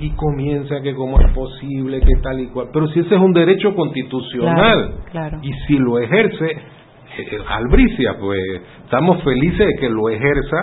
[0.00, 3.34] y comienza que cómo es posible, que tal y cual, pero si ese es un
[3.34, 4.94] derecho constitucional,
[5.42, 8.40] y si lo ejerce, eh, Albricia, pues
[8.84, 10.56] estamos felices de que lo ejerza,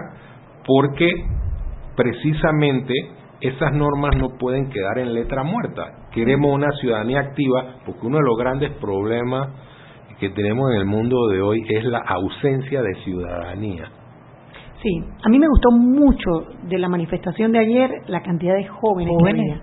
[0.66, 1.12] porque
[1.96, 2.94] precisamente
[3.42, 6.10] esas normas no pueden quedar en letra muerta.
[6.12, 9.50] Queremos una ciudadanía activa porque uno de los grandes problemas
[10.20, 13.86] que tenemos en el mundo de hoy es la ausencia de ciudadanía.
[14.82, 16.30] Sí, a mí me gustó mucho
[16.64, 19.14] de la manifestación de ayer la cantidad de jóvenes.
[19.20, 19.62] jóvenes.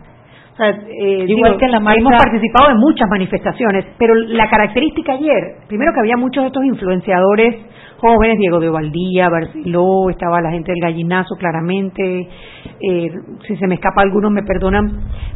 [0.53, 5.57] O sea, eh, Igual que la Hemos participado en muchas manifestaciones, pero la característica ayer,
[5.67, 7.57] primero que había muchos de estos influenciadores
[8.05, 12.29] jóvenes, Diego de Valdía, Barceló, estaba la gente del gallinazo claramente,
[12.81, 13.11] eh,
[13.47, 14.85] si se me escapa algunos me perdonan,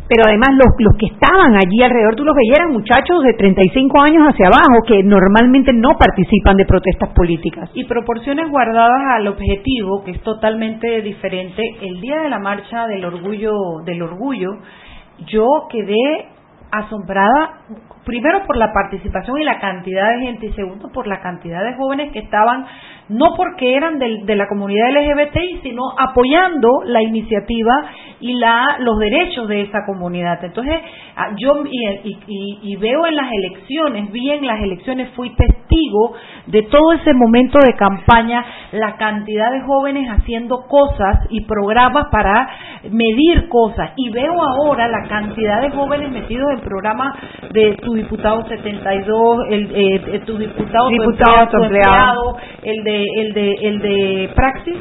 [0.07, 4.01] pero además los, los que estaban allí alrededor, tú los veías, eran muchachos de 35
[4.03, 7.71] años hacia abajo que normalmente no participan de protestas políticas.
[7.73, 11.63] Y proporciones guardadas al objetivo, que es totalmente diferente.
[11.81, 13.53] El día de la marcha del orgullo,
[13.87, 14.51] del orgullo,
[15.27, 16.27] yo quedé
[16.71, 17.63] asombrada
[18.09, 21.75] primero por la participación y la cantidad de gente y segundo por la cantidad de
[21.75, 22.65] jóvenes que estaban
[23.09, 27.73] no porque eran de la comunidad LGBTI sino apoyando la iniciativa
[28.21, 30.45] y la los derechos de esa comunidad.
[30.45, 30.81] Entonces
[31.17, 36.15] ah, yo y, veo en las elecciones vi en las elecciones fui testigo
[36.47, 42.49] de todo ese momento de campaña la cantidad de jóvenes haciendo cosas y programas para
[42.91, 43.91] medir cosas.
[43.97, 47.17] Y veo ahora la cantidad de jóvenes metidos en programas
[47.53, 53.33] de tu diputado 72, el, eh, eh, tu diputado, diputado tu empleado, el de el
[53.35, 54.77] de el de Praxis,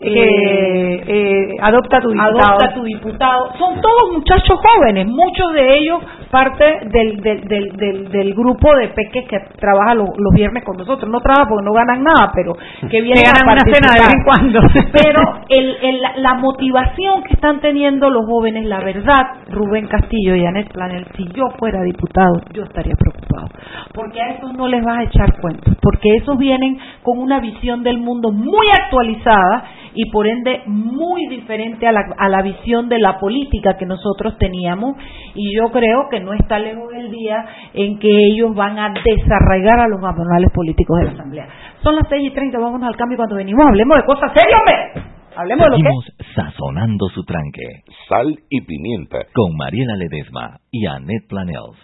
[0.00, 2.38] eh, adopta tu diputado.
[2.38, 3.52] Adopta tu diputado.
[3.58, 6.00] Son todos muchachos jóvenes, muchos de ellos
[6.34, 11.08] parte del, del, del, del, grupo de peques que trabaja los, viernes con nosotros.
[11.08, 12.54] No trabaja porque no ganan nada, pero
[12.90, 14.60] que vienen a una cena de vez en cuando.
[14.92, 20.44] Pero el, el, la motivación que están teniendo los jóvenes, la verdad, Rubén Castillo y
[20.44, 23.48] Anet Planel, si yo fuera diputado, yo estaría preocupado.
[23.92, 25.76] Porque a esos no les vas a echar cuentos.
[25.80, 31.86] Porque esos vienen con una visión del mundo muy actualizada y por ende muy diferente
[31.86, 34.96] a la, a la visión de la política que nosotros teníamos.
[35.34, 39.80] Y yo creo que no está lejos el día en que ellos van a desarraigar
[39.80, 41.48] a los manuales políticos de la Asamblea.
[41.82, 43.64] Son las seis y treinta, vámonos al cambio cuando venimos.
[43.66, 45.14] Hablemos de cosas serias, hombre.
[45.36, 46.04] Hablemos de lo Seguimos
[46.34, 47.82] sazonando su tranque.
[48.08, 49.18] Sal y pimienta.
[49.34, 51.76] Con Mariela Ledesma y Annette Planels.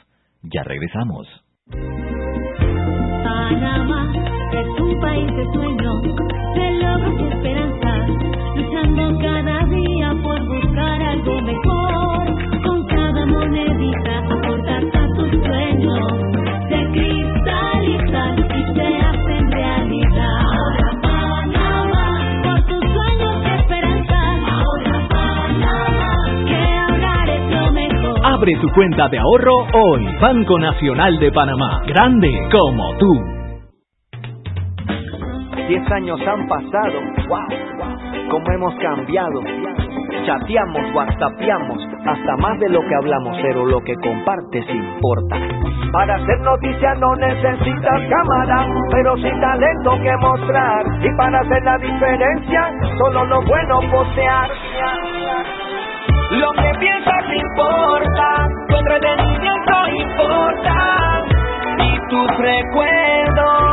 [0.42, 1.26] Ya regresamos.
[3.22, 4.12] Panamá
[4.52, 6.02] es un país de sueños,
[6.54, 7.89] de logros y esperanzas,
[8.90, 12.62] luchando cada día por buscar algo mejor.
[12.64, 16.12] Con cada monedita aportas a tus sueños,
[16.68, 20.40] se cristalizan y se hacen realidad.
[20.40, 24.38] Ahora Panamá, por tus sueños y esperanzas.
[24.50, 28.20] Ahora Panamá, que ahorrar es lo mejor.
[28.24, 30.06] Abre tu cuenta de ahorro hoy.
[30.20, 31.82] Banco Nacional de Panamá.
[31.86, 33.40] Grande como tú.
[35.68, 37.46] Diez años han pasado, wow,
[38.30, 39.42] cómo hemos cambiado.
[40.24, 45.36] Chateamos, whatsappeamos, hasta más de lo que hablamos, pero lo que compartes importa.
[45.92, 50.86] Para hacer noticia no necesitas cámara, pero sí talento que mostrar.
[51.02, 54.50] Y para hacer la diferencia, solo lo bueno postear.
[56.30, 61.24] Lo que piensas importa, tu entretenimiento importa,
[61.78, 63.69] y tus recuerdos.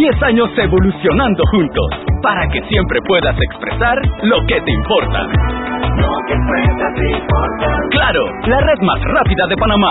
[0.00, 1.86] 10 años evolucionando juntos
[2.22, 5.26] para que siempre puedas expresar lo que te importa.
[5.26, 6.34] Lo que
[6.96, 7.66] te importa.
[7.90, 9.90] Claro, la red más rápida de Panamá.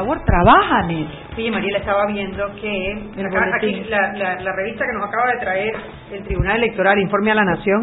[0.00, 1.06] Favor, trabaja, Anet.
[1.36, 5.38] Sí, Mariela estaba viendo que acá- aquí la, la- la revista que nos acaba de
[5.40, 5.72] traer
[6.12, 7.80] El Tribunal Electoral, Informe a la Nación.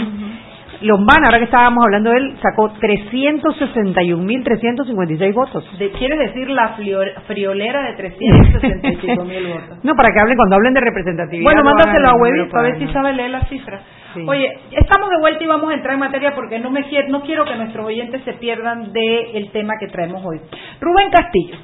[0.81, 5.63] Lombana, ahora que estábamos hablando de él, sacó 361.356 votos.
[5.79, 9.79] de, quiere decir la flior- friolera de 365 mil votos.
[9.83, 11.43] No, para que hablen, cuando hablen de representatividad.
[11.45, 13.81] Bueno, lo mándaselo a en Huevito a ver si sabe leer las cifras.
[14.13, 14.23] Sí.
[14.27, 17.21] Oye, estamos de vuelta y vamos a entrar en materia porque no me quiero, no
[17.21, 20.39] quiero que nuestros oyentes se pierdan del tema que traemos hoy.
[20.79, 21.57] Rubén Castillo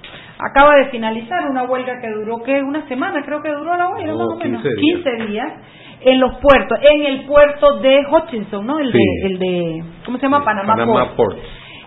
[0.50, 4.12] acaba de finalizar una huelga que duró que una semana, creo que duró la huelga,
[4.14, 5.02] No, más o menos, 15 días.
[5.04, 5.54] 15 días
[6.02, 8.80] en los puertos, en el puerto de Hutchinson, ¿no?
[8.80, 8.98] El Sí.
[8.98, 10.44] de el de ¿cómo se llama?
[10.44, 11.16] Panamá, Panamá Port.
[11.16, 11.38] Port.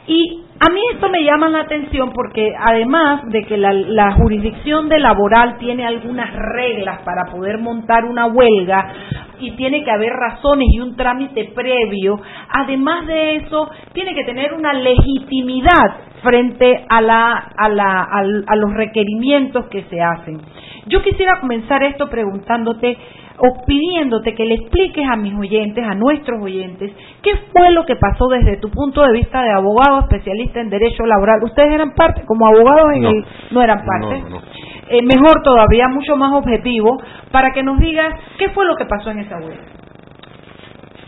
[0.07, 4.89] Y a mí esto me llama la atención porque además de que la, la jurisdicción
[4.89, 8.93] de laboral tiene algunas reglas para poder montar una huelga
[9.39, 12.19] y tiene que haber razones y un trámite previo,
[12.51, 18.73] además de eso tiene que tener una legitimidad frente a, la, a, la, a los
[18.73, 20.41] requerimientos que se hacen.
[20.87, 22.97] Yo quisiera comenzar esto preguntándote
[23.39, 27.97] o pidiéndote que le expliques a mis oyentes, a nuestros oyentes, qué fue lo que
[27.97, 31.41] pasó desde tu punto de vista de abogado especialista en derecho laboral.
[31.45, 33.11] Ustedes eran parte, como abogados en No.
[33.11, 34.23] el, no eran parte.
[34.23, 34.43] No, no.
[34.89, 36.97] Eh, mejor todavía, mucho más objetivo,
[37.31, 39.65] para que nos digas qué fue lo que pasó en esa huelga.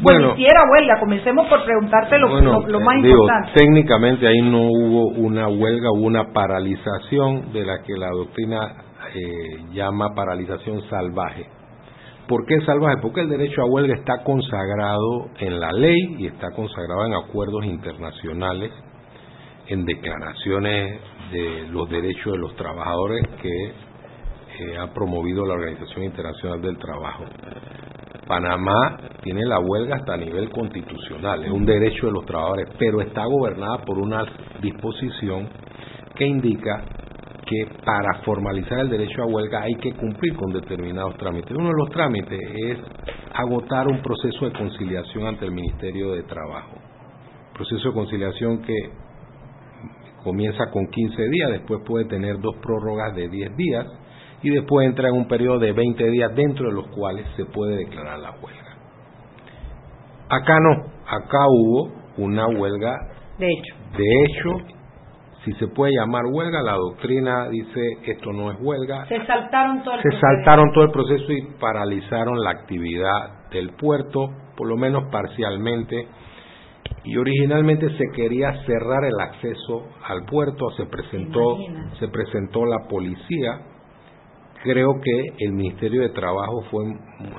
[0.00, 3.50] Bueno, Bueno, si era huelga, comencemos por preguntarte lo, Bueno, lo- lo más digo, importante.
[3.54, 8.74] técnicamente ahí no hubo una huelga, hubo una paralización de la que la doctrina
[9.14, 11.46] eh, llama paralización salvaje.
[12.28, 12.98] ¿Por qué salvaje?
[13.00, 17.64] Porque el derecho a huelga está consagrado en la ley y está consagrado en acuerdos
[17.64, 18.70] internacionales,
[19.66, 21.00] en declaraciones
[21.32, 23.72] de los derechos de los trabajadores que
[24.58, 27.24] eh, ha promovido la Organización Internacional del Trabajo.
[28.26, 33.00] Panamá tiene la huelga hasta a nivel constitucional, es un derecho de los trabajadores, pero
[33.00, 34.22] está gobernada por una
[34.60, 35.48] disposición
[36.14, 36.84] que indica
[37.48, 41.50] que para formalizar el derecho a huelga hay que cumplir con determinados trámites.
[41.56, 42.78] Uno de los trámites es
[43.32, 46.76] agotar un proceso de conciliación ante el Ministerio de Trabajo.
[47.54, 48.74] Proceso de conciliación que
[50.22, 53.86] comienza con 15 días, después puede tener dos prórrogas de 10 días
[54.42, 57.76] y después entra en un periodo de 20 días dentro de los cuales se puede
[57.76, 58.76] declarar la huelga.
[60.28, 62.94] Acá no, acá hubo una huelga
[63.38, 63.74] De hecho.
[63.96, 64.77] de hecho,
[65.44, 69.94] si se puede llamar huelga, la doctrina dice esto no es huelga, Se saltaron todo
[69.94, 70.26] el se proceso.
[70.26, 76.08] saltaron todo el proceso y paralizaron la actividad del puerto, por lo menos parcialmente.
[77.04, 81.56] Y originalmente se quería cerrar el acceso al puerto, se presentó,
[81.98, 83.60] se presentó la policía.
[84.64, 86.84] Creo que el Ministerio de Trabajo fue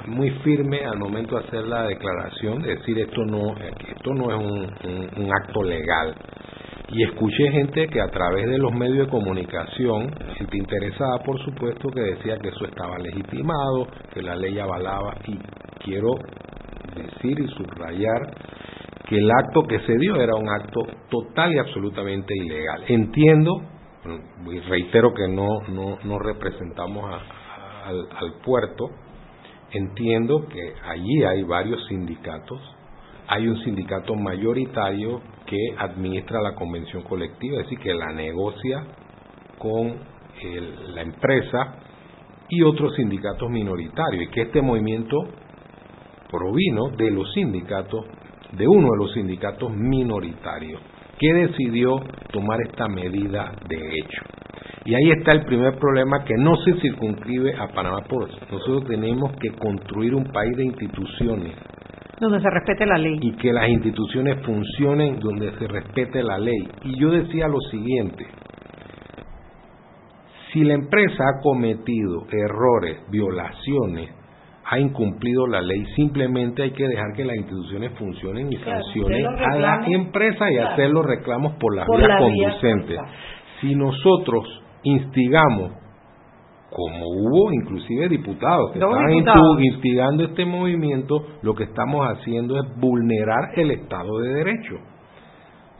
[0.07, 4.37] muy firme al momento de hacer la declaración, de decir esto no, esto no es
[4.39, 6.15] un, un- un acto legal.
[6.91, 11.89] Y escuché gente que a través de los medios de comunicación, gente interesada por supuesto,
[11.89, 15.37] que decía que eso estaba legitimado, que la ley avalaba, y
[15.83, 16.09] quiero
[16.95, 18.33] decir y subrayar
[19.07, 22.83] que el acto que se dio era un acto total y absolutamente ilegal.
[22.87, 23.61] Entiendo,
[24.51, 28.85] y reitero que no, no, no representamos a- al puerto,
[29.71, 32.59] entiendo que allí hay varios sindicatos,
[33.29, 38.83] hay un sindicato mayoritario que administra la convención colectiva, es decir, que la negocia
[39.59, 39.97] con
[40.95, 41.75] la empresa
[42.49, 45.15] y otros sindicatos minoritarios, y que este movimiento
[46.31, 48.05] provino de los sindicatos,
[48.53, 50.81] de uno de los sindicatos minoritarios,
[51.19, 52.01] que decidió
[52.31, 54.23] tomar esta medida de hecho.
[54.85, 58.35] Y ahí está el primer problema que no se circunscribe a Panamá Ports.
[58.49, 61.53] Nosotros tenemos que construir un país de instituciones
[62.19, 63.17] Donde se respete la ley.
[63.21, 66.67] y que las instituciones funcionen donde se respete la ley.
[66.83, 68.25] Y yo decía lo siguiente,
[70.51, 74.09] si la empresa ha cometido errores, violaciones,
[74.71, 79.25] ha incumplido la ley, simplemente hay que dejar que las instituciones funcionen y Claro, sancionen
[79.25, 80.69] a la empresa y claro.
[80.69, 82.99] hacer los reclamos por las Por vías la vía conducentes.
[83.61, 84.45] Si nosotros
[84.83, 85.71] instigamos
[86.71, 89.61] como hubo inclusive diputados que estaban diputados.
[89.61, 94.75] instigando este movimiento, lo que estamos haciendo es vulnerar el Estado de Derecho.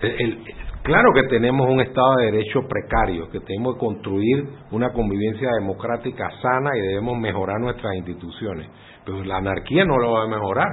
[0.02, 0.44] El- el-
[0.84, 6.30] claro que tenemos un Estado de Derecho precario, que tenemos que construir una convivencia democrática
[6.42, 8.68] sana y debemos mejorar nuestras instituciones,
[9.06, 10.68] pero la anarquía no lo va a mejorar.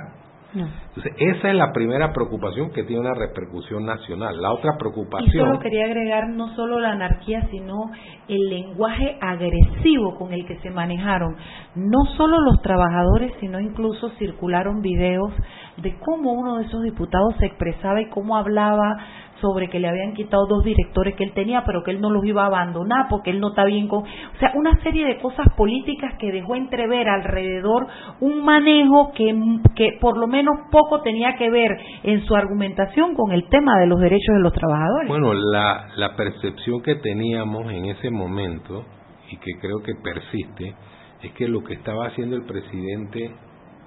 [0.57, 0.67] No.
[0.89, 4.41] Entonces, esa es la primera preocupación que tiene una repercusión nacional.
[4.41, 5.47] La otra Y preocupación...
[5.47, 7.91] solo quería agregar no solo la anarquía, sino
[8.27, 11.37] el lenguaje agresivo con el que se manejaron.
[11.75, 15.31] No solo los trabajadores, sino incluso circularon videos
[15.77, 18.97] de cómo uno de esos diputados se expresaba y cómo hablaba
[19.41, 22.25] sobre que le habían quitado dos directores que él tenía, pero que él no los
[22.25, 24.03] iba a abandonar porque él no está bien con...
[24.03, 27.87] O sea, una serie de cosas políticas que dejó entrever alrededor
[28.21, 29.35] un manejo que,
[29.75, 33.87] que por lo menos poco tenía que ver en su argumentación con el tema de
[33.87, 35.09] los derechos de los trabajadores.
[35.09, 38.85] Bueno, la, la percepción que teníamos en ese momento,
[39.31, 40.75] y que creo que persiste,
[41.23, 43.35] es que lo que estaba haciendo el presidente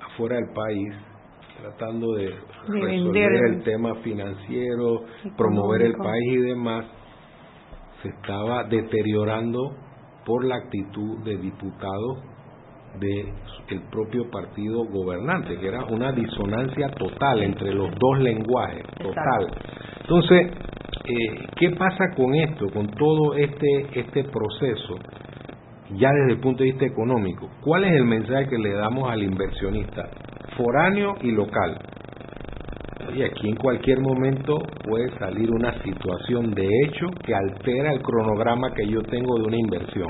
[0.02, 0.94] afuera del país,
[1.62, 2.34] tratando de,
[2.68, 5.04] resolver el tema financiero,
[5.38, 6.86] promover el país y demás,
[8.02, 9.76] se estaba deteriorando
[10.26, 12.20] por la actitud de diputados
[13.00, 13.34] de
[13.70, 19.48] el propio partido gobernante, que era una disonancia total entre los dos lenguajes, total.
[20.02, 20.52] Entonces,
[21.06, 24.96] eh, ¿qué pasa con esto, con todo este, este proceso,
[25.96, 27.50] ya desde el punto de vista económico?
[27.62, 30.10] ¿Cuál es el mensaje que le damos al inversionista,
[30.60, 31.78] foráneo y local?
[33.16, 38.74] Y aquí en cualquier momento puede salir una situación de hecho que altera el cronograma
[38.74, 40.10] que yo tengo de una inversión.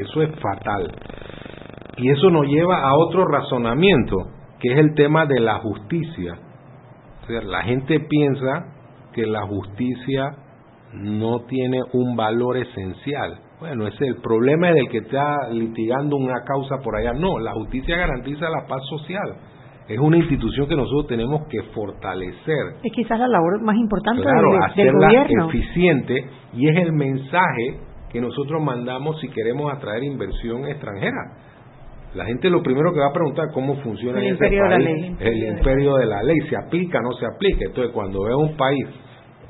[0.00, 0.90] Eso es fatal.
[1.98, 4.16] Y eso nos lleva a otro razonamiento,
[4.60, 6.38] que es el tema de la justicia.
[7.28, 8.74] La gente piensa
[9.12, 10.36] que la justicia
[10.92, 13.40] no tiene un valor esencial.
[13.60, 17.12] Bueno, ese es el problema del que está litigando una causa por allá.
[17.14, 19.34] No, la justicia garantiza la paz social.
[19.88, 24.50] Es una institución que nosotros tenemos que fortalecer Es quizás la labor más importante claro,
[24.50, 25.48] del, del hacerla gobierno.
[25.48, 27.78] eficiente y es el mensaje
[28.10, 31.16] que nosotros mandamos si queremos atraer inversión extranjera.
[32.14, 34.70] La gente lo primero que va a preguntar cómo funciona El en ese imperio de
[34.70, 35.16] la ley.
[35.20, 37.66] el imperio de la ley, se aplica o no se aplica.
[37.66, 38.86] Entonces, cuando ve un país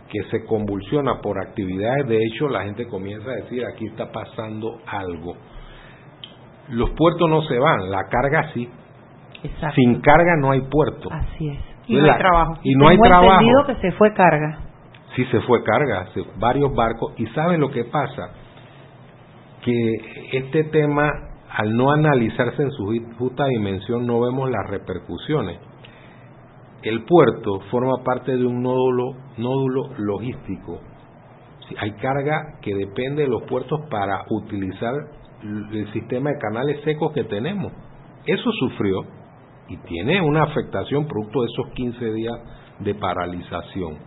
[0.09, 4.79] que se convulsiona por actividades de hecho, la gente comienza a decir, aquí está pasando
[4.87, 5.37] algo.
[6.71, 8.69] Los puertos no se van, la carga sí.
[9.43, 9.75] Exacto.
[9.77, 11.09] Sin carga no hay puerto.
[11.13, 11.59] Así es.
[11.87, 12.59] Y no hay trabajo.
[12.63, 13.33] Y no hay trabajo.
[13.33, 14.59] entendido que se fue carga.
[15.15, 18.31] sí se fue carga, varios barcos, y ¿sabe lo que pasa?
[19.63, 19.93] Que
[20.33, 21.11] este tema,
[21.51, 25.59] al no analizarse en su justa dimensión, no vemos las repercusiones.
[26.83, 30.81] El puerto forma parte de un nódulo, nódulo logístico.
[31.79, 34.95] Hay carga que depende de los puertos para utilizar
[35.43, 37.73] el sistema de canales secos que tenemos.
[38.25, 39.01] Eso sufrió
[39.69, 42.35] y tiene una afectación producto de esos 15 días
[42.81, 43.99] de paralización.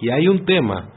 [0.00, 0.90] Y hay un tema,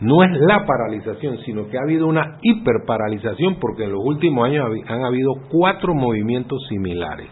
[0.00, 4.66] no es la paralización, sino que ha habido una hiperparalización porque en los últimos años
[4.86, 7.30] han habido cuatro movimientos similares.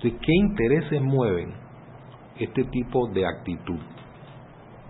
[0.00, 1.65] ¿qué intereses mueven
[2.38, 3.80] este tipo de actitud?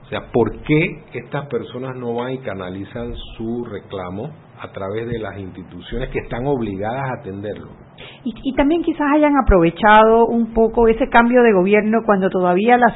[0.06, 4.30] O sea, ¿por qué estas personas no van y canalizan su reclamo
[4.60, 7.86] a través de las instituciones que están obligadas a atenderlo?
[8.22, 12.94] Y, también quizás hayan aprovechado un poco ese cambio de gobierno cuando todavía las,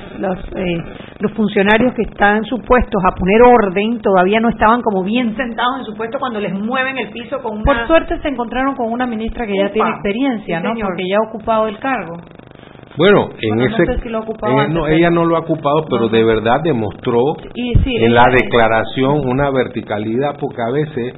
[0.54, 0.78] eh,
[1.20, 5.84] los funcionarios que están supuestos a poner orden todavía no estaban como bien sentados en
[5.84, 7.64] su puesto cuando les mueven el piso con una...
[7.64, 10.74] Por suerte se encontraron con una ministra que ya tiene experiencia, ¿no?
[10.74, 12.16] Porque ya ha ocupado el cargo.
[13.00, 13.86] Bueno, en ese
[14.68, 17.18] no, ella no lo ha ocupado, pero de verdad demostró
[17.54, 21.14] en la declaración una verticalidad porque a veces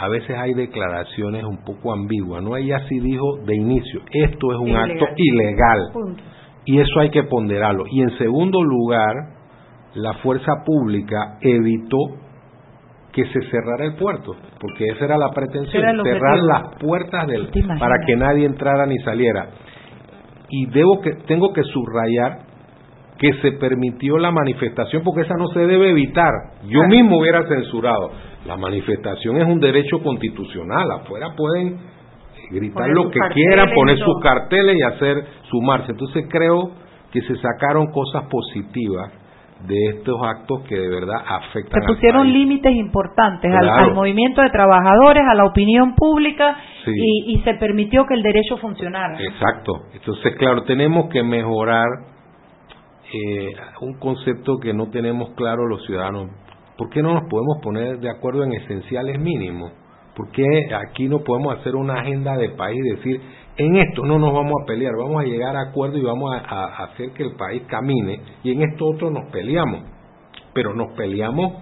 [0.00, 2.56] a veces hay declaraciones un poco ambiguas, ¿no?
[2.56, 5.92] Ella sí dijo de inicio, esto es un acto ilegal.
[6.64, 7.84] Y eso hay que ponderarlo.
[7.88, 9.14] Y en segundo lugar,
[9.94, 11.98] la fuerza pública evitó
[13.12, 17.48] que se cerrara el puerto, porque esa era la pretensión, cerrar las puertas del
[17.78, 19.50] para que nadie entrara ni saliera.
[20.52, 22.52] Y debo que tengo que subrayar
[23.18, 26.30] que se permitió la manifestación porque esa no se debe evitar.
[26.64, 28.10] Yo mismo hubiera censurado
[28.46, 30.90] la manifestación es un derecho constitucional.
[30.90, 31.78] Afuera pueden
[32.50, 35.92] gritar lo que quieran, poner sus carteles y hacer su marcha.
[35.92, 36.72] Entonces creo
[37.12, 39.12] que se sacaron cosas positivas
[39.66, 41.80] de estos actos que de verdad afectan.
[41.80, 46.56] Se pusieron límites importantes al, movimiento de trabajadores, a la opinión pública
[46.86, 49.16] y, y, se permitió que el derecho funcionara.
[49.20, 49.72] Exacto.
[49.94, 51.86] Entonces, claro, tenemos que mejorar
[53.12, 53.52] eh,
[53.82, 56.30] un concepto que no tenemos claro los ciudadanos.
[56.78, 59.72] ¿Por qué no nos podemos poner de acuerdo en esenciales mínimos?
[60.16, 60.44] ¿Por qué
[60.74, 63.20] aquí no podemos hacer una agenda de país y decir,
[63.56, 66.84] en esto no nos vamos a pelear, vamos a llegar a acuerdo y vamos a,
[66.84, 69.82] hacer que el país camine y en esto otro nos peleamos?
[70.54, 71.52] Pero nos peleamos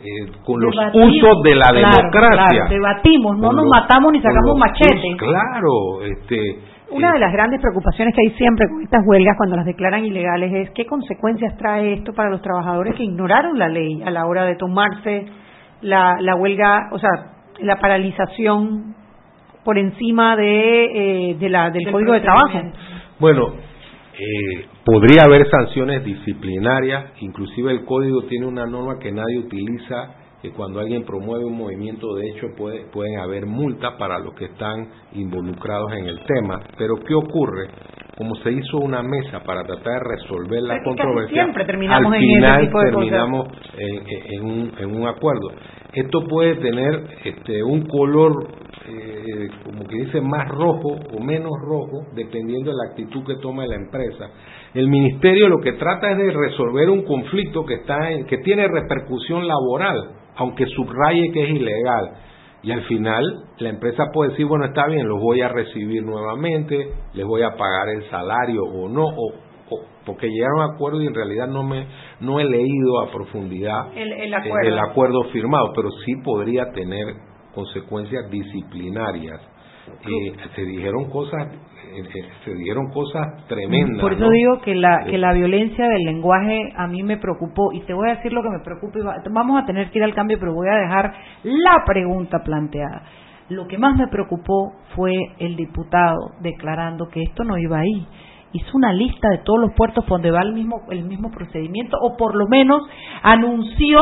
[0.00, 2.64] eh, con los usos de la democracia.
[2.68, 5.16] debatimos, no nos matamos ni sacamos machete.
[5.18, 6.58] claro, este,
[6.90, 10.52] una de las grandes preocupaciones que hay siempre con estas huelgas cuando las declaran ilegales
[10.52, 14.44] es qué consecuencias trae esto para los trabajadores que ignoraron la ley a la hora
[14.44, 15.26] de tomarse
[15.80, 17.10] la, la huelga, o sea,
[17.60, 18.94] la paralización
[19.64, 22.60] por encima de, eh, de la, del, Código de Trabajo.
[23.18, 23.54] Bueno,
[24.18, 30.50] eh, podría haber sanciones disciplinarias, inclusive el Código tiene una norma que nadie utiliza que
[30.50, 34.88] cuando alguien promueve un movimiento de hecho puede, pueden haber multas para los que están
[35.12, 36.60] involucrados en el tema.
[36.76, 37.68] Pero ¿qué ocurre?
[38.22, 44.44] Como se hizo una mesa para tratar de resolver la controversia, al final terminamos en,
[44.44, 45.50] un, en un acuerdo.
[45.92, 48.46] Esto puede tener este, un color,
[48.88, 53.66] eh, como que dice, más rojo o menos rojo, dependiendo de la actitud que tome
[53.66, 54.30] la empresa.
[54.72, 58.68] El ministerio lo que trata es de resolver un conflicto que, está en, que tiene
[58.68, 62.10] repercusión laboral aunque subraye que es ilegal.
[62.62, 66.92] Y al final la empresa puede decir, bueno, está bien, los voy a recibir nuevamente,
[67.14, 69.32] les voy a pagar el salario o no, o,
[70.06, 71.86] porque llegaron a acuerdo y en realidad no me
[72.20, 74.68] no he leído a profundidad el, acuerdo.
[74.68, 77.06] el acuerdo firmado, pero sí podría tener
[77.54, 79.40] consecuencias disciplinarias.
[80.06, 81.48] Eh, se dijeron cosas
[82.44, 84.00] se dijeron cosas tremendas.
[84.00, 87.80] Por eso digo que la, que la violencia del lenguaje a mí me preocupó y
[87.80, 89.16] te voy a decir lo que me preocupa.
[89.30, 91.12] Vamos a tener que ir al cambio, pero voy a dejar
[91.42, 93.02] la pregunta planteada.
[93.48, 98.06] Lo que más me preocupó fue el diputado declarando que esto no iba ahí
[98.54, 102.16] hizo una lista de todos los puertos donde va el mismo el mismo procedimiento o
[102.16, 102.82] por lo menos
[103.22, 103.98] anunció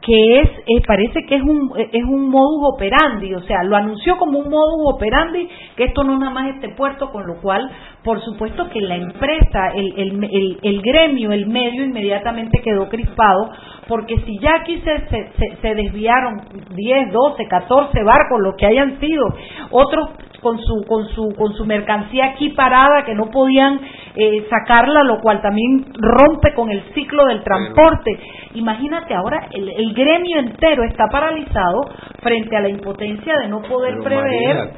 [0.00, 3.76] que es, eh, parece que es un, eh, es un modus operandi, o sea, lo
[3.76, 7.40] anunció como un modus operandi, que esto no es nada más este puerto, con lo
[7.40, 7.68] cual,
[8.08, 13.50] por supuesto que la empresa, el, el, el, gremio, el medio inmediatamente quedó crispado,
[13.86, 16.40] porque si ya aquí se, se, se desviaron
[16.74, 19.26] 10, 12, 14 barcos, lo que hayan sido,
[19.72, 20.08] otros
[20.40, 23.78] con su con su con su mercancía aquí parada que no podían
[24.14, 28.18] eh, sacarla lo cual también rompe con el ciclo del transporte.
[28.54, 31.80] Imagínate ahora el, gremio entero está paralizado
[32.22, 34.70] frente a la impotencia de no poder prever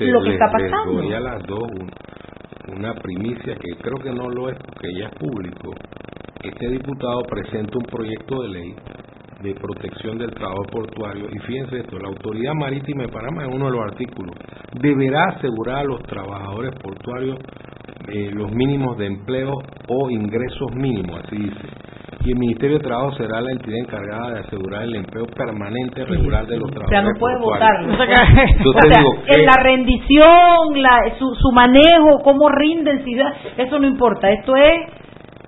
[0.00, 1.68] lo que está pasando doy a las dos
[2.72, 5.72] una primicia que creo que no lo es porque ya es público
[6.44, 8.74] este diputado presenta un proyecto de ley
[9.42, 13.66] de protección del trabajo portuario, y fíjense esto, la Autoridad Marítima de Panamá, en uno
[13.66, 14.34] de los artículos,
[14.80, 17.38] deberá asegurar a los trabajadores portuarios
[18.08, 19.54] eh, los mínimos de empleo
[19.88, 21.83] o ingresos mínimos, así dice.
[22.24, 26.46] Y el Ministerio de Trabajo será la entidad encargada de asegurar el empleo permanente regular
[26.46, 26.86] de los trabajadores.
[26.86, 27.84] O sea, no puede votar.
[27.84, 33.78] O sea, digo en la rendición, la, su, su manejo, cómo rinden, si da- eso
[33.78, 34.30] no importa.
[34.30, 34.80] Esto es,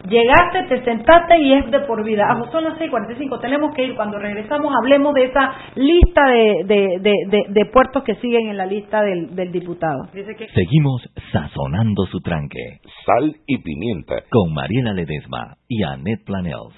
[0.09, 2.25] llegaste, te sentaste y es de por vida.
[2.29, 3.95] Ah, son las 6.45, tenemos que ir.
[3.97, 8.57] Cuando regresamos hablemos de esa lista de, de, de, de- de puertos que siguen en
[8.57, 10.05] la lista del, del diputado.
[10.15, 11.03] Dice que Seguimos
[11.33, 12.81] sazonando su tranque.
[13.05, 14.17] Sal y pimienta.
[14.31, 16.75] Con Mariela Ledesma y Annette Planels.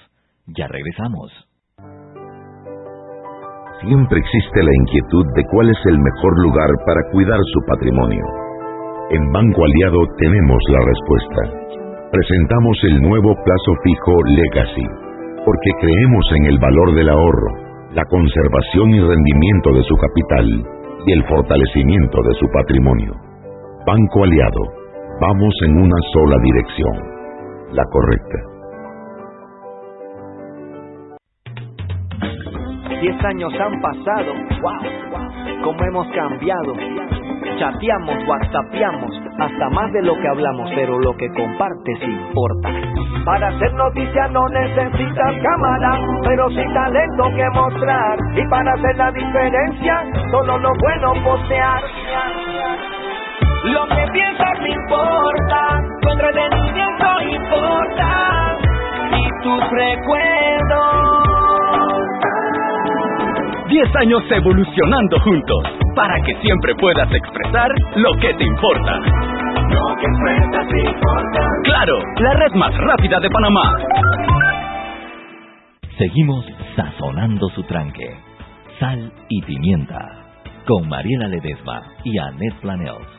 [0.47, 1.31] Ya regresamos.
[3.81, 8.23] Siempre existe la inquietud de cuál es el mejor lugar para cuidar su patrimonio.
[9.11, 11.78] En Banco Aliado tenemos la respuesta.
[12.11, 14.87] Presentamos el nuevo plazo fijo Legacy,
[15.45, 17.53] porque creemos en el valor del ahorro,
[17.93, 20.47] la conservación y rendimiento de su capital
[21.05, 23.13] y el fortalecimiento de su patrimonio.
[23.85, 24.61] Banco Aliado,
[25.21, 26.97] vamos en una sola dirección,
[27.73, 28.37] la correcta.
[33.01, 34.33] Diez años han pasado,
[34.63, 34.81] wow,
[35.11, 36.73] wow, cómo hemos cambiado.
[37.59, 42.69] Chateamos, whatsappeamos, hasta más de lo que hablamos, pero lo que compartes importa.
[43.25, 48.17] Para hacer noticia no necesitas cámara, pero sí talento que mostrar.
[48.33, 51.81] Y para hacer la diferencia, solo lo bueno postear.
[53.65, 58.57] Lo que piensas no importa, tu entretenimiento importa.
[59.11, 61.09] Y tus recuerdos.
[63.67, 68.99] 10 años evolucionando juntos para que siempre puedas expresar lo que te importa.
[69.69, 71.47] Lo que expresas importa.
[71.65, 73.77] Claro, la red más rápida de Panamá.
[75.97, 76.45] Seguimos
[76.77, 78.15] sazonando su tranque.
[78.79, 80.07] Sal y pimienta.
[80.65, 83.18] Con Mariela Ledesma y Annette Planels.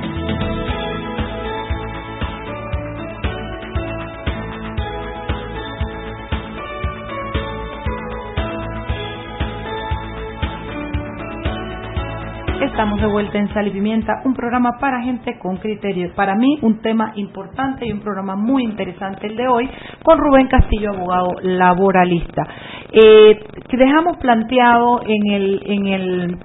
[12.61, 16.11] Estamos de vuelta en Sal y Pimienta, un programa para gente con criterio.
[16.15, 19.67] Para mí, un tema importante y un programa muy interesante el de hoy,
[20.03, 22.47] con Rubén Castillo, abogado laboralista.
[22.91, 23.39] Eh,
[23.71, 26.37] dejamos planteado en el, en el,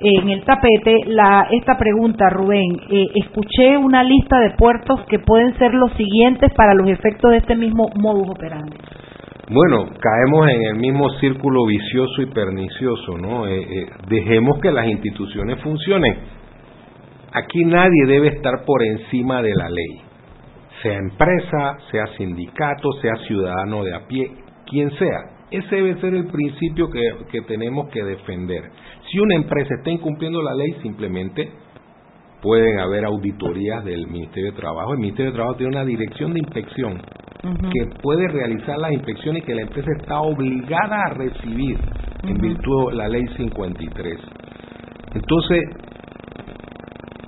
[0.00, 2.72] en el tapete la, esta pregunta, Rubén.
[2.90, 7.36] Eh, escuché una lista de puertos que pueden ser los siguientes para los efectos de
[7.38, 8.76] este mismo modus operandi.
[9.52, 13.48] Bueno, caemos en el mismo círculo vicioso y pernicioso, ¿no?
[13.48, 16.18] Eh, eh, dejemos que las instituciones funcionen.
[17.32, 20.02] Aquí nadie debe estar por encima de la ley,
[20.84, 24.30] sea empresa, sea sindicato, sea ciudadano de a pie,
[24.68, 25.18] quien sea.
[25.50, 27.00] Ese debe ser el principio que,
[27.32, 28.62] que tenemos que defender.
[29.10, 31.50] Si una empresa está incumpliendo la ley, simplemente
[32.42, 34.92] pueden haber auditorías del Ministerio de Trabajo.
[34.92, 37.00] El Ministerio de Trabajo tiene una dirección de inspección
[37.42, 41.78] que puede realizar las inspecciones que la empresa está obligada a recibir
[42.24, 44.18] en virtud de la ley 53.
[45.14, 45.60] Entonces,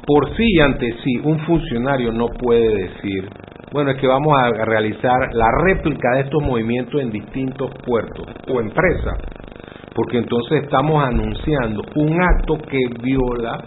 [0.07, 3.29] por sí y ante sí, un funcionario no puede decir,
[3.73, 8.61] bueno, es que vamos a realizar la réplica de estos movimientos en distintos puertos o
[8.61, 9.19] empresas,
[9.95, 13.65] porque entonces estamos anunciando un acto que viola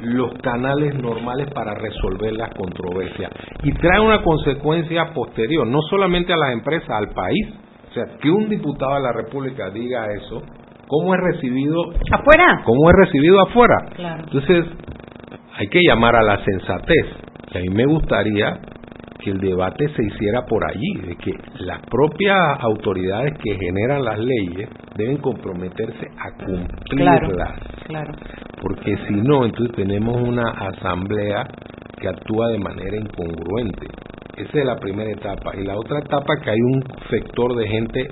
[0.00, 3.30] los canales normales para resolver las controversias
[3.62, 7.48] y trae una consecuencia posterior, no solamente a las empresas, al país.
[7.90, 10.42] O sea, que un diputado de la República diga eso,
[10.86, 11.80] ¿cómo es recibido
[12.12, 12.62] afuera?
[12.64, 13.76] ¿Cómo es recibido afuera?
[13.94, 14.24] Claro.
[14.24, 14.64] Entonces,
[15.56, 17.06] hay que llamar a la sensatez.
[17.54, 18.60] A mí me gustaría
[19.18, 24.18] que el debate se hiciera por allí, de que las propias autoridades que generan las
[24.18, 27.20] leyes deben comprometerse a cumplirlas.
[27.26, 27.28] Claro,
[27.86, 28.12] claro.
[28.60, 31.46] Porque si no, entonces tenemos una asamblea
[32.00, 33.86] que actúa de manera incongruente.
[34.36, 35.52] Esa es la primera etapa.
[35.56, 38.08] Y la otra etapa que hay un sector de gente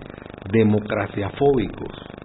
[0.50, 2.15] democraciafóbicos.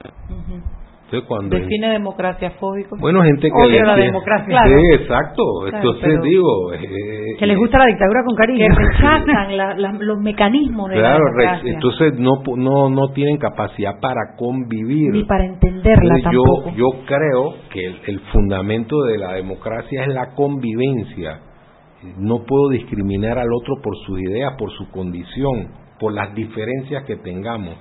[1.12, 2.96] Entonces, cuando Define democracia fóbico.
[2.98, 4.60] Bueno, gente que Odio le- la democracia.
[4.66, 5.44] Sí, exacto.
[5.70, 8.66] Claro, Entonces digo, eh, Que les gusta la dictadura con cariño.
[8.66, 11.74] Que rechazan la- la- los mecanismos de Claro, la democracia.
[11.74, 15.12] entonces no pu- no no tienen capacidad para convivir.
[15.12, 16.70] Ni para entenderla Entonces, tampoco.
[16.78, 21.40] yo yo creo que el, el fundamento de la democracia es la convivencia.
[22.18, 25.68] No puedo discriminar al otro por sus ideas, por su condición,
[26.00, 27.76] por las diferencias que tengamos.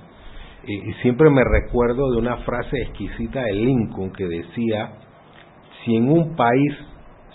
[0.65, 4.91] Y, y siempre me recuerdo de una frase exquisita de Lincoln que decía,
[5.83, 6.73] si en un país,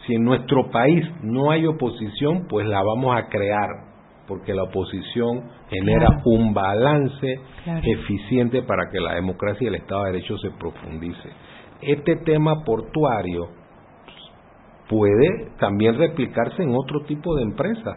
[0.07, 3.68] si en nuestro país no hay oposición, pues la vamos a crear,
[4.29, 6.22] porque la oposición genera Claro.
[6.27, 7.81] un balance Claro.
[7.85, 11.29] eficiente para que la democracia y el Estado de Derecho se profundice.
[11.83, 13.49] Este tema portuario
[14.89, 17.97] puede también replicarse en otro tipo de empresas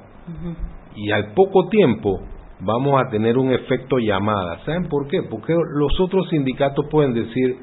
[0.96, 2.20] y al poco tiempo
[2.62, 4.60] vamos a tener un efecto llamada.
[4.66, 5.24] ¿Saben por qué?
[5.30, 7.58] Porque los otros sindicatos pueden decir,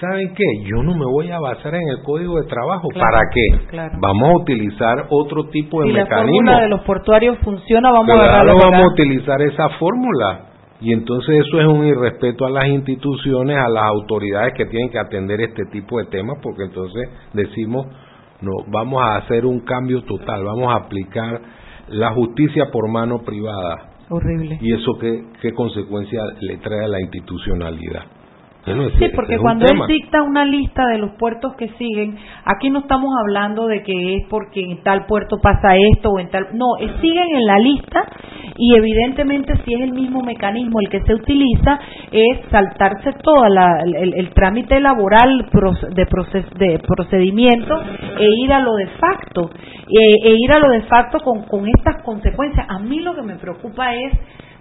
[0.00, 0.44] ¿saben qué?
[0.64, 2.88] Yo no me voy a basar en el código de trabajo.
[2.88, 3.66] Claro, ¿Para qué?
[3.68, 3.98] claro.
[4.00, 6.36] Vamos a utilizar otro tipo de si la mecanismo.
[6.36, 10.44] fórmula de los portuarios funciona, vamos a Claro, para vamos a utilizar esa fórmula.
[10.80, 14.98] Y entonces eso es un irrespeto a las instituciones, a las autoridades que tienen que
[15.00, 17.86] atender este tipo de temas, porque entonces decimos,
[18.40, 21.40] no, vamos a hacer un cambio total, vamos a aplicar
[21.88, 23.87] la justicia por mano privada.
[24.10, 24.58] Horrible.
[24.60, 28.02] ¿Y eso qué, qué consecuencia le trae a la institucionalidad?
[28.66, 32.80] Bueno, Sí, porque cuando él dicta una lista de los puertos que siguen, aquí no
[32.80, 36.48] estamos hablando de que es porque en tal puerto pasa esto o en tal...
[36.52, 38.04] No, eh, siguen en la lista
[38.56, 41.78] y evidentemente si es el mismo mecanismo el que se utiliza,
[42.12, 47.80] es saltarse todo el, el trámite laboral de, proces- de procedimiento
[48.18, 49.50] e ir a lo de facto.
[49.88, 52.66] E, e ir a lo de facto con, con estas consecuencias.
[52.68, 54.12] A mí lo que me preocupa es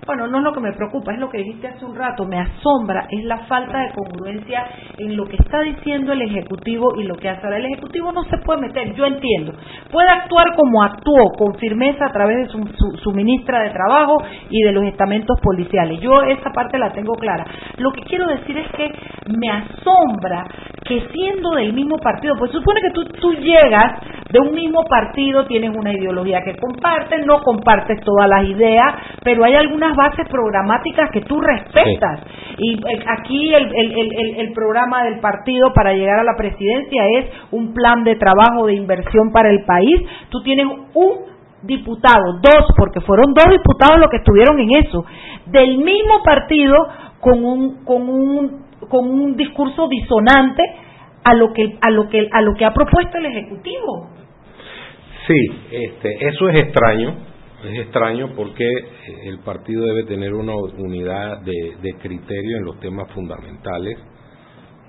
[0.05, 2.39] bueno, no es lo que me preocupa, es lo que dijiste hace un rato, me
[2.39, 4.63] asombra, es la falta de congruencia
[4.97, 7.57] en lo que está diciendo el Ejecutivo y lo que hace ahora.
[7.57, 9.53] El Ejecutivo no se puede meter, yo entiendo,
[9.91, 12.59] puede actuar como actuó, con firmeza a través de su,
[13.03, 14.17] su- ministra de Trabajo
[14.49, 15.99] y de los estamentos policiales.
[15.99, 17.45] Yo esa parte la tengo clara.
[17.77, 18.89] Lo que quiero decir es que
[19.37, 20.45] me asombra
[20.85, 23.99] que siendo del mismo partido, pues supone que tú, tú llegas
[24.31, 28.93] de un mismo partido, tienes una ideología que compartes, no compartes todas las ideas,
[29.23, 32.21] pero hay algunas bases programáticas que tú respetas.
[32.57, 36.35] Y eh, aquí el, el- el- el- el programa del partido para llegar a la
[36.37, 40.01] presidencia es un plan de trabajo de inversión para el país.
[40.29, 45.03] Tú tienes un diputado, dos, porque fueron dos diputados los que estuvieron en eso,
[45.47, 46.75] del mismo partido
[47.19, 50.61] con un, con un, con un discurso disonante
[51.23, 54.09] a lo que, a lo que, a lo que ha propuesto el Ejecutivo.
[55.25, 55.35] Sí,
[55.71, 57.15] este, eso es extraño,
[57.63, 58.85] es extraño porque eh,
[59.25, 63.97] el partido debe tener una unidad de, de criterio en los temas fundamentales.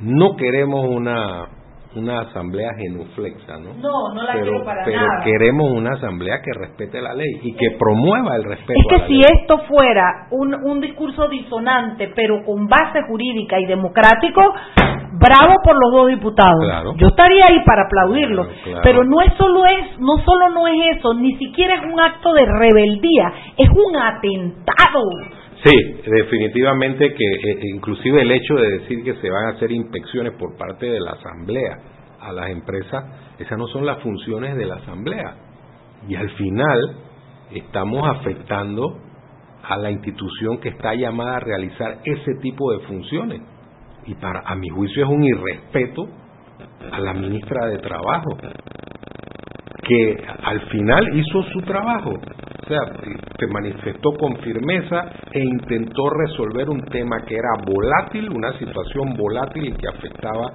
[0.01, 1.49] No queremos una
[1.97, 3.73] una asamblea genuflexa, ¿no?
[3.75, 5.25] No, no la pero, quiero para pero nada.
[5.25, 8.99] queremos una asamblea que respete la ley y que promueva el respeto Es a que
[9.03, 9.25] la si ley.
[9.41, 14.43] esto fuera un, un discurso disonante, pero con base jurídica y democrático,
[15.13, 16.61] bravo por los dos diputados.
[16.65, 16.93] Claro.
[16.97, 18.47] Yo estaría ahí para aplaudirlo.
[18.65, 18.81] claro.
[18.83, 22.33] Pero no es solo es, no solo no es eso, ni siquiera es un acto
[22.35, 25.01] de rebeldía, es un atentado.
[25.65, 30.35] Sí, definitivamente que eh, inclusive el hecho de decir que se van a hacer inspecciones
[30.35, 31.77] por parte de la Asamblea
[32.21, 33.05] a las empresas,
[33.39, 35.35] esas no son las funciones de la Asamblea.
[36.09, 36.97] Y al final
[37.53, 38.99] estamos afectando
[39.63, 43.41] a la institución que está llamada a realizar ese tipo de funciones.
[44.07, 46.09] Y para a mi juicio es un irrespeto
[46.93, 48.39] a la ministra de Trabajo,
[49.83, 52.15] que al final hizo su trabajo,
[52.69, 52.81] sea,
[53.39, 59.69] se manifestó con firmeza e intentó resolver un tema que era volátil, una situación volátil
[59.69, 60.53] y que afectaba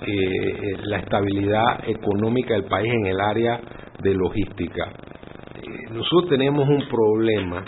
[0.00, 3.60] eh, eh, la estabilidad económica del país en el área
[4.02, 4.88] de logística.
[5.56, 7.64] Eh, nosotros tenemos un problema,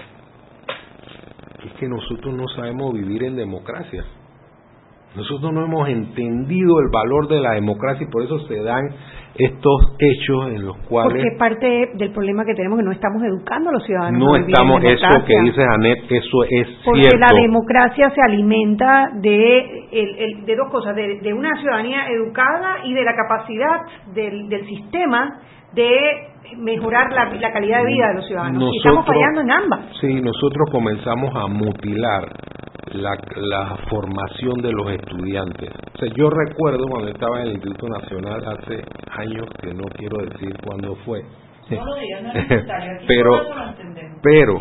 [1.64, 4.04] es que nosotros no sabemos vivir en democracia.
[5.14, 8.82] Nosotros no hemos entendido el valor de la democracia y por eso se dan
[9.34, 13.22] estos hechos en los cuales Porque parte del problema que tenemos es que no estamos
[13.22, 14.20] educando a los ciudadanos.
[14.20, 17.18] no estamos, eso que dice Janet, eso es Porque cierto.
[17.18, 19.58] la democracia se alimenta de,
[19.92, 23.80] el- el- de dos cosas, de, de una ciudadanía educada y de la capacidad
[24.14, 25.40] del, del sistema
[25.74, 28.70] de mejorar la, la calidad de vida de los ciudadanos.
[28.72, 29.80] y estamos fallando en ambas.
[30.00, 32.28] Sí, nosotros comenzamos a mutilar
[32.92, 35.70] la, la formación de los estudiantes.
[35.94, 40.18] O sea, yo recuerdo cuando estaba en el Instituto Nacional hace años, que no quiero
[40.26, 41.22] decir cuándo fue,
[41.70, 42.92] No lo digas, no es necesario.
[42.96, 43.40] Aquí pero,
[44.22, 44.60] pero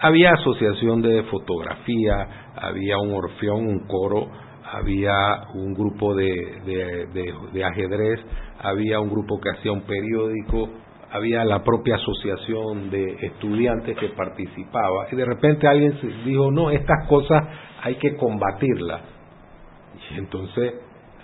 [0.00, 4.28] había asociación de fotografía, había un orfeón, un coro,
[4.72, 5.12] había
[5.54, 6.26] un grupo de,
[6.64, 8.20] de, de, ajedrez,
[8.62, 10.68] había un grupo que hacía un periódico,
[11.10, 17.08] había la propia asociación de estudiantes que participaba y de repente alguien dijo, no, estas
[17.08, 17.42] cosas
[17.82, 19.00] hay que combatirlas.
[20.12, 20.74] Y entonces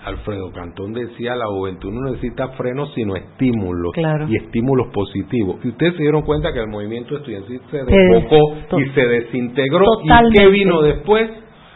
[0.04, 3.92] Alfredo Cantón decía, la juventud no necesita frenos sino estímulos
[4.28, 5.56] y estímulos positivos.
[5.64, 9.84] Y ustedes se dieron cuenta que el movimiento estudiantil se desbocó y se desintegró.
[10.04, 11.30] ¿Y qué vino después?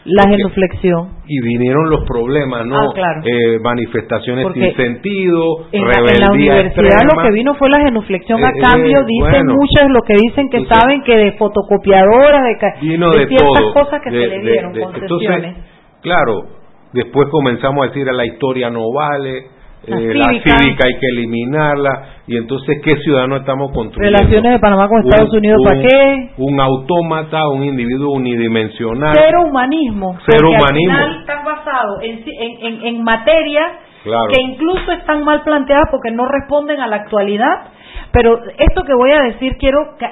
[0.05, 1.09] La genuflexión.
[1.27, 2.75] Y vinieron los problemas, ¿no?
[2.79, 8.43] Ah, eh, manifestaciones sin sentido, en rebeldía la, universidad lo que vino fue la genuflexión
[8.43, 12.87] a eh, cambio, eh, dicen muchos lo que dicen que saben que de fotocopiadoras, de,
[12.87, 15.57] vino de, ciertas cosas que se le dieron, concesiones.
[16.01, 16.45] claro,
[16.93, 20.85] después comenzamos a decir la historia no vale, la, eh, cívica.
[20.85, 22.03] hay que eliminarla.
[22.27, 26.59] Y entonces qué ciudadano estamos construyendo relaciones de Panamá con Estados Unidos para qué un
[26.59, 29.15] autómata un individuo unidimensional.
[29.15, 30.17] Cero humanismo.
[30.25, 32.23] Cero humanismo al final están basados en,
[32.61, 33.71] en, en, materias
[34.03, 37.71] que incluso están mal planteadas porque no responden a la actualidad.
[38.11, 40.05] Pero esto que voy a decir quiero que,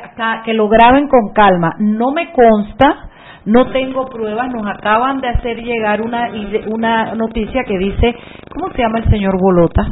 [0.45, 1.75] que lo graben con calma.
[1.79, 3.08] No me consta
[3.45, 6.29] no tengo pruebas, nos acaban de hacer llegar una,
[6.67, 8.15] una noticia que dice,
[8.53, 9.87] ¿cómo se llama el señor Bolota?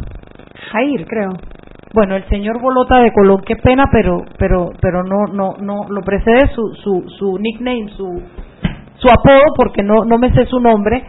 [0.71, 1.31] Jair, creo.
[1.93, 6.01] Bueno, el señor Bolota de Colón, qué pena, pero pero pero no no no lo
[6.01, 8.21] precede su su su nickname, su
[8.97, 11.03] su apodo porque no no me sé su nombre.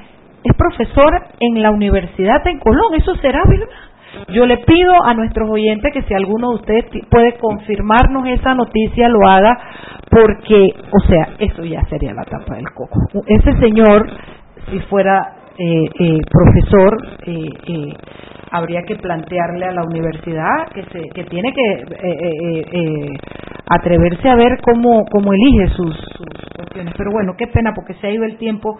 [0.44, 3.66] Es profesor en la universidad en Colón, eso será verdad.
[4.28, 9.08] Yo le pido a nuestros oyentes que si alguno de ustedes puede confirmarnos esa noticia,
[9.08, 9.58] lo haga,
[10.10, 12.98] porque, o sea, eso ya sería la tapa del coco.
[13.26, 14.06] Ese señor,
[14.70, 16.96] si fuera eh, eh, profesor,
[17.26, 17.94] eh, eh,
[18.50, 23.18] habría que plantearle a la universidad que, se, que tiene que
[23.68, 26.94] atreverse a ver cómo, cómo elige sus, sus cuestiones.
[26.96, 28.78] Pero bueno, qué pena porque se ha ido el tiempo.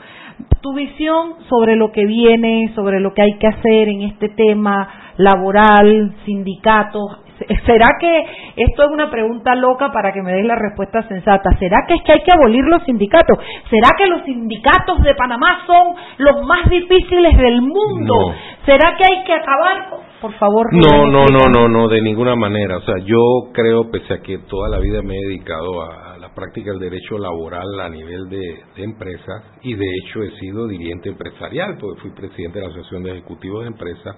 [0.62, 4.88] Tu visión sobre lo que viene, sobre lo que hay que hacer en este tema
[5.18, 7.18] laboral, sindicatos,
[7.66, 8.20] ¿Será que
[8.56, 11.50] esto es una pregunta loca para que me des la respuesta sensata?
[11.58, 13.38] ¿Será que es que hay que abolir los sindicatos?
[13.70, 18.14] ¿Será que los sindicatos de Panamá son los más difíciles del mundo?
[18.66, 19.86] ¿Será que hay que acabar?
[20.20, 20.66] Por favor.
[20.72, 22.78] No, no, no, no, no, de ninguna manera.
[22.78, 26.34] O sea, yo creo, pese a que toda la vida me he dedicado a la
[26.34, 31.08] práctica del derecho laboral a nivel de, de empresas y de hecho he sido dirigente
[31.08, 34.16] empresarial, porque fui presidente de la Asociación de Ejecutivos de Empresas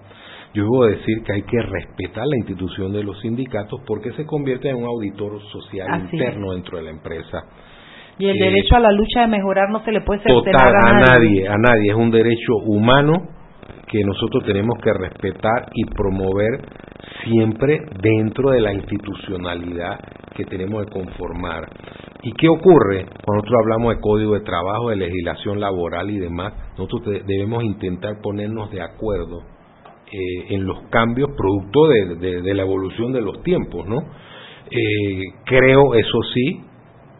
[0.53, 4.69] yo debo decir que hay que respetar la institución de los sindicatos porque se convierte
[4.69, 7.45] en un auditor social interno dentro de la empresa.
[8.19, 11.49] Y el derecho a la lucha de mejorar no se le puede cercenar a, nadie.
[11.49, 13.13] A nadie, es un derecho humano
[13.87, 16.61] que nosotros tenemos que respetar y promover
[17.25, 20.01] siempre dentro de la institucionalidad
[20.35, 21.69] que tenemos que conformar.
[22.23, 26.53] ¿Y qué ocurre cuando nosotros hablamos de código de trabajo, de legislación laboral y demás?
[26.77, 29.43] Nosotros debemos intentar ponernos de acuerdo
[30.13, 33.99] eh, en los cambios producto de, la evolución de los tiempos, ¿no?
[34.71, 36.61] Eh, creo, eso sí,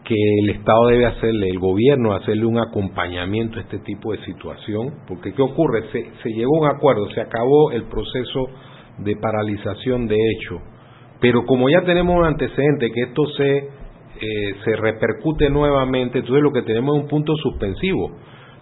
[0.03, 4.95] que el Estado debe hacerle, el gobierno, hacerle un acompañamiento a este tipo de situación,
[5.07, 5.83] porque ¿qué ocurre?
[5.91, 8.47] Se, se llegó a un acuerdo, se acabó el proceso
[9.03, 10.61] de paralización de hecho,
[11.19, 16.51] pero como ya tenemos un antecedente que esto se, eh, se repercute nuevamente, entonces lo
[16.51, 18.11] que tenemos es un punto suspensivo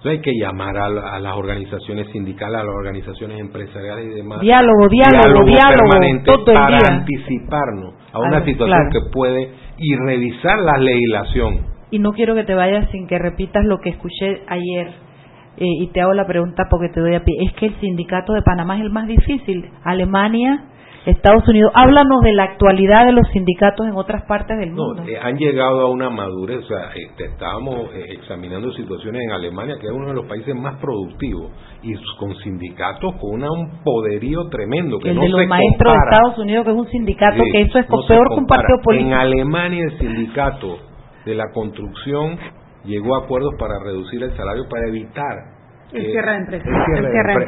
[0.08, 4.40] hay que llamar a, las organizaciones sindicales, a las organizaciones empresariales y demás.
[4.40, 11.66] Diálogo, diálogo, diálogo, permanente para anticiparnos a una situación que puede y revisar la legislación.
[11.92, 15.09] Y no quiero que te vayas sin que repitas lo que escuché ayer.
[15.58, 17.36] Eh, y te hago la pregunta porque te doy a pie.
[17.45, 19.70] Es que el sindicato de Panamá es el más difícil.
[19.84, 20.66] Alemania
[21.06, 21.72] Estados Unidos.
[21.76, 25.04] Háblanos de la actualidad de los sindicatos en otras partes del mundo.
[25.04, 26.60] No, eh, han llegado a una madurez.
[26.60, 30.56] O sea, este, estábamos eh, examinando situaciones en Alemania, que es uno de los países
[30.56, 31.52] más productivos,
[31.84, 35.00] y con sindicatos con un poderío tremendo.
[35.00, 37.80] Que el no de los maestros de Estados Unidos, que es un sindicato que eso
[37.80, 39.10] es peor que un partido político.
[39.10, 40.78] En Alemania, el sindicato
[41.26, 42.38] de la construcción
[42.86, 45.60] llegó a acuerdos para reducir el salario para evitar
[45.92, 46.68] el cierre de empresas.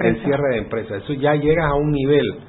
[0.03, 1.03] El cierre, de empresas.
[1.03, 2.39] Eso ya llega a un nivel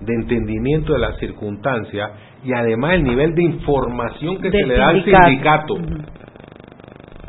[0.00, 2.10] de entendimiento de las circunstancias
[2.44, 5.74] y además el nivel de información que se le da al sindicato.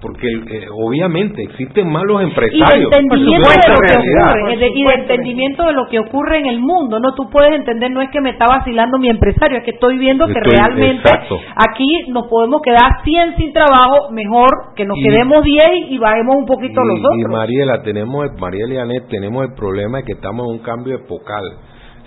[0.08, 2.90] Porque eh, obviamente existen malos empresarios.
[2.94, 6.46] Y de entendimiento de lo que ocurre, y de entendimiento de lo que ocurre en
[6.46, 7.00] el mundo.
[7.00, 9.98] No, tú puedes entender, no es que me está vacilando mi empresario, es que estoy
[9.98, 11.10] viendo que realmente
[11.56, 16.46] aquí nos podemos quedar 100 sin trabajo, mejor que nos quedemos 10 y bajemos un
[16.46, 17.20] poquito los otros.
[17.20, 20.96] Y Mariela, tenemos, Mariela y Anet, tenemos el problema de que estamos en un cambio
[20.96, 21.44] epocal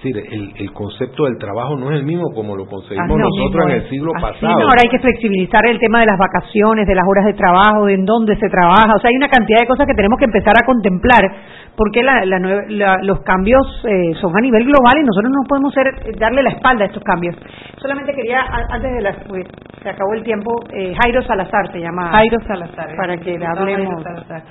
[0.03, 3.77] decir, el, el, concepto del trabajo no es el mismo como lo conseguimos nosotros en
[3.77, 4.53] el siglo pasado.
[4.63, 7.95] ahora hay que flexibilizar el tema de las vacaciones, de las horas de trabajo, de
[7.95, 8.95] en dónde se trabaja.
[8.97, 11.21] O sea, hay una cantidad de cosas que tenemos que empezar a contemplar
[11.77, 12.39] porque la, la
[12.69, 16.43] la- los cambios eh, son a nivel global y nosotros no podemos ser, eh, darle
[16.43, 17.37] la espalda a estos cambios.
[17.79, 18.41] Solamente quería,
[18.71, 19.47] antes de las, pues,
[19.83, 22.11] se acabó el tiempo, eh, Jairo Salazar se llama.
[22.11, 22.97] Jairo Salazar.
[22.97, 24.43] Para que le hablemos Jairo Salazar.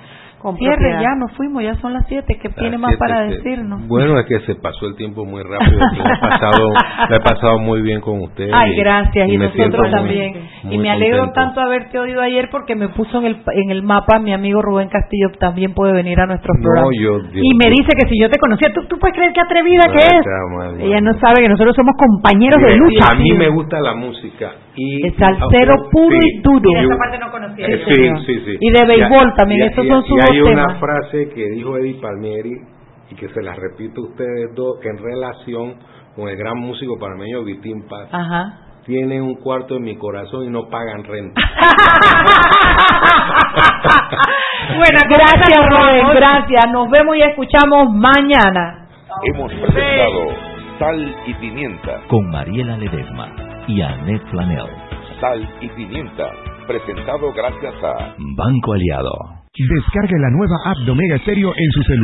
[0.42, 1.02] Con Cierre, propiedad.
[1.02, 2.38] ya nos fuimos, ya son las siete.
[2.42, 3.88] ¿Qué tiene Las más siete, para decirnos?
[3.88, 5.80] Bueno, es que se pasó el tiempo muy rápido.
[5.80, 6.70] Lo he pasado,
[7.10, 8.50] lo he pasado muy bien con usted.
[8.54, 10.34] Ay, gracias, y, me siento nosotros muy- también.
[10.64, 11.40] muy y me alegro contento.
[11.42, 14.90] tanto haberte oído ayer porque me puso en el, en el mapa mi amigo Rubén
[14.90, 16.92] Castillo también puede venir a nuestros No, programas.
[17.02, 19.42] yo, yo- y me dice que si yo te conocía, ¿tú, tú puedes creer qué
[19.42, 20.26] atrevida No, que es?
[20.56, 23.12] mal, Ella no sabe que nosotros somos compañeros de lucha.
[23.12, 24.52] A mí me gusta la música.
[24.76, 26.70] Y, Es salsero puro sí, y duro.
[26.72, 27.66] y- Esa parte no conocía.
[27.68, 28.58] Eh, Sí, Sí, sí, sí.
[28.62, 30.80] Y de béisbol Y- también, y- esos y- son sus Y hay una temas.
[30.80, 32.62] frase que dijo Eddie Palmieri
[33.12, 35.76] y que se la repito a ustedes dos en relación
[36.16, 38.08] con el gran músico panameño Vitín Paz.
[38.12, 38.66] Ajá.
[38.86, 41.42] Tienen un cuarto en mi corazón y no pagan renta.
[44.70, 46.72] Bueno, gracias Rubén, gracias.
[46.72, 48.88] Nos vemos y escuchamos mañana.
[49.24, 50.28] Hemos presentado
[50.78, 52.02] Sal y Pimienta.
[52.08, 53.30] Con Mariela Ledesma
[53.68, 54.68] y Annette Planel.
[55.20, 56.30] Sal y Pimienta.
[56.68, 59.39] Presentado gracias a Banco Aliado.
[59.60, 62.00] Descargue la nueva app de Omega Stereo en su celular.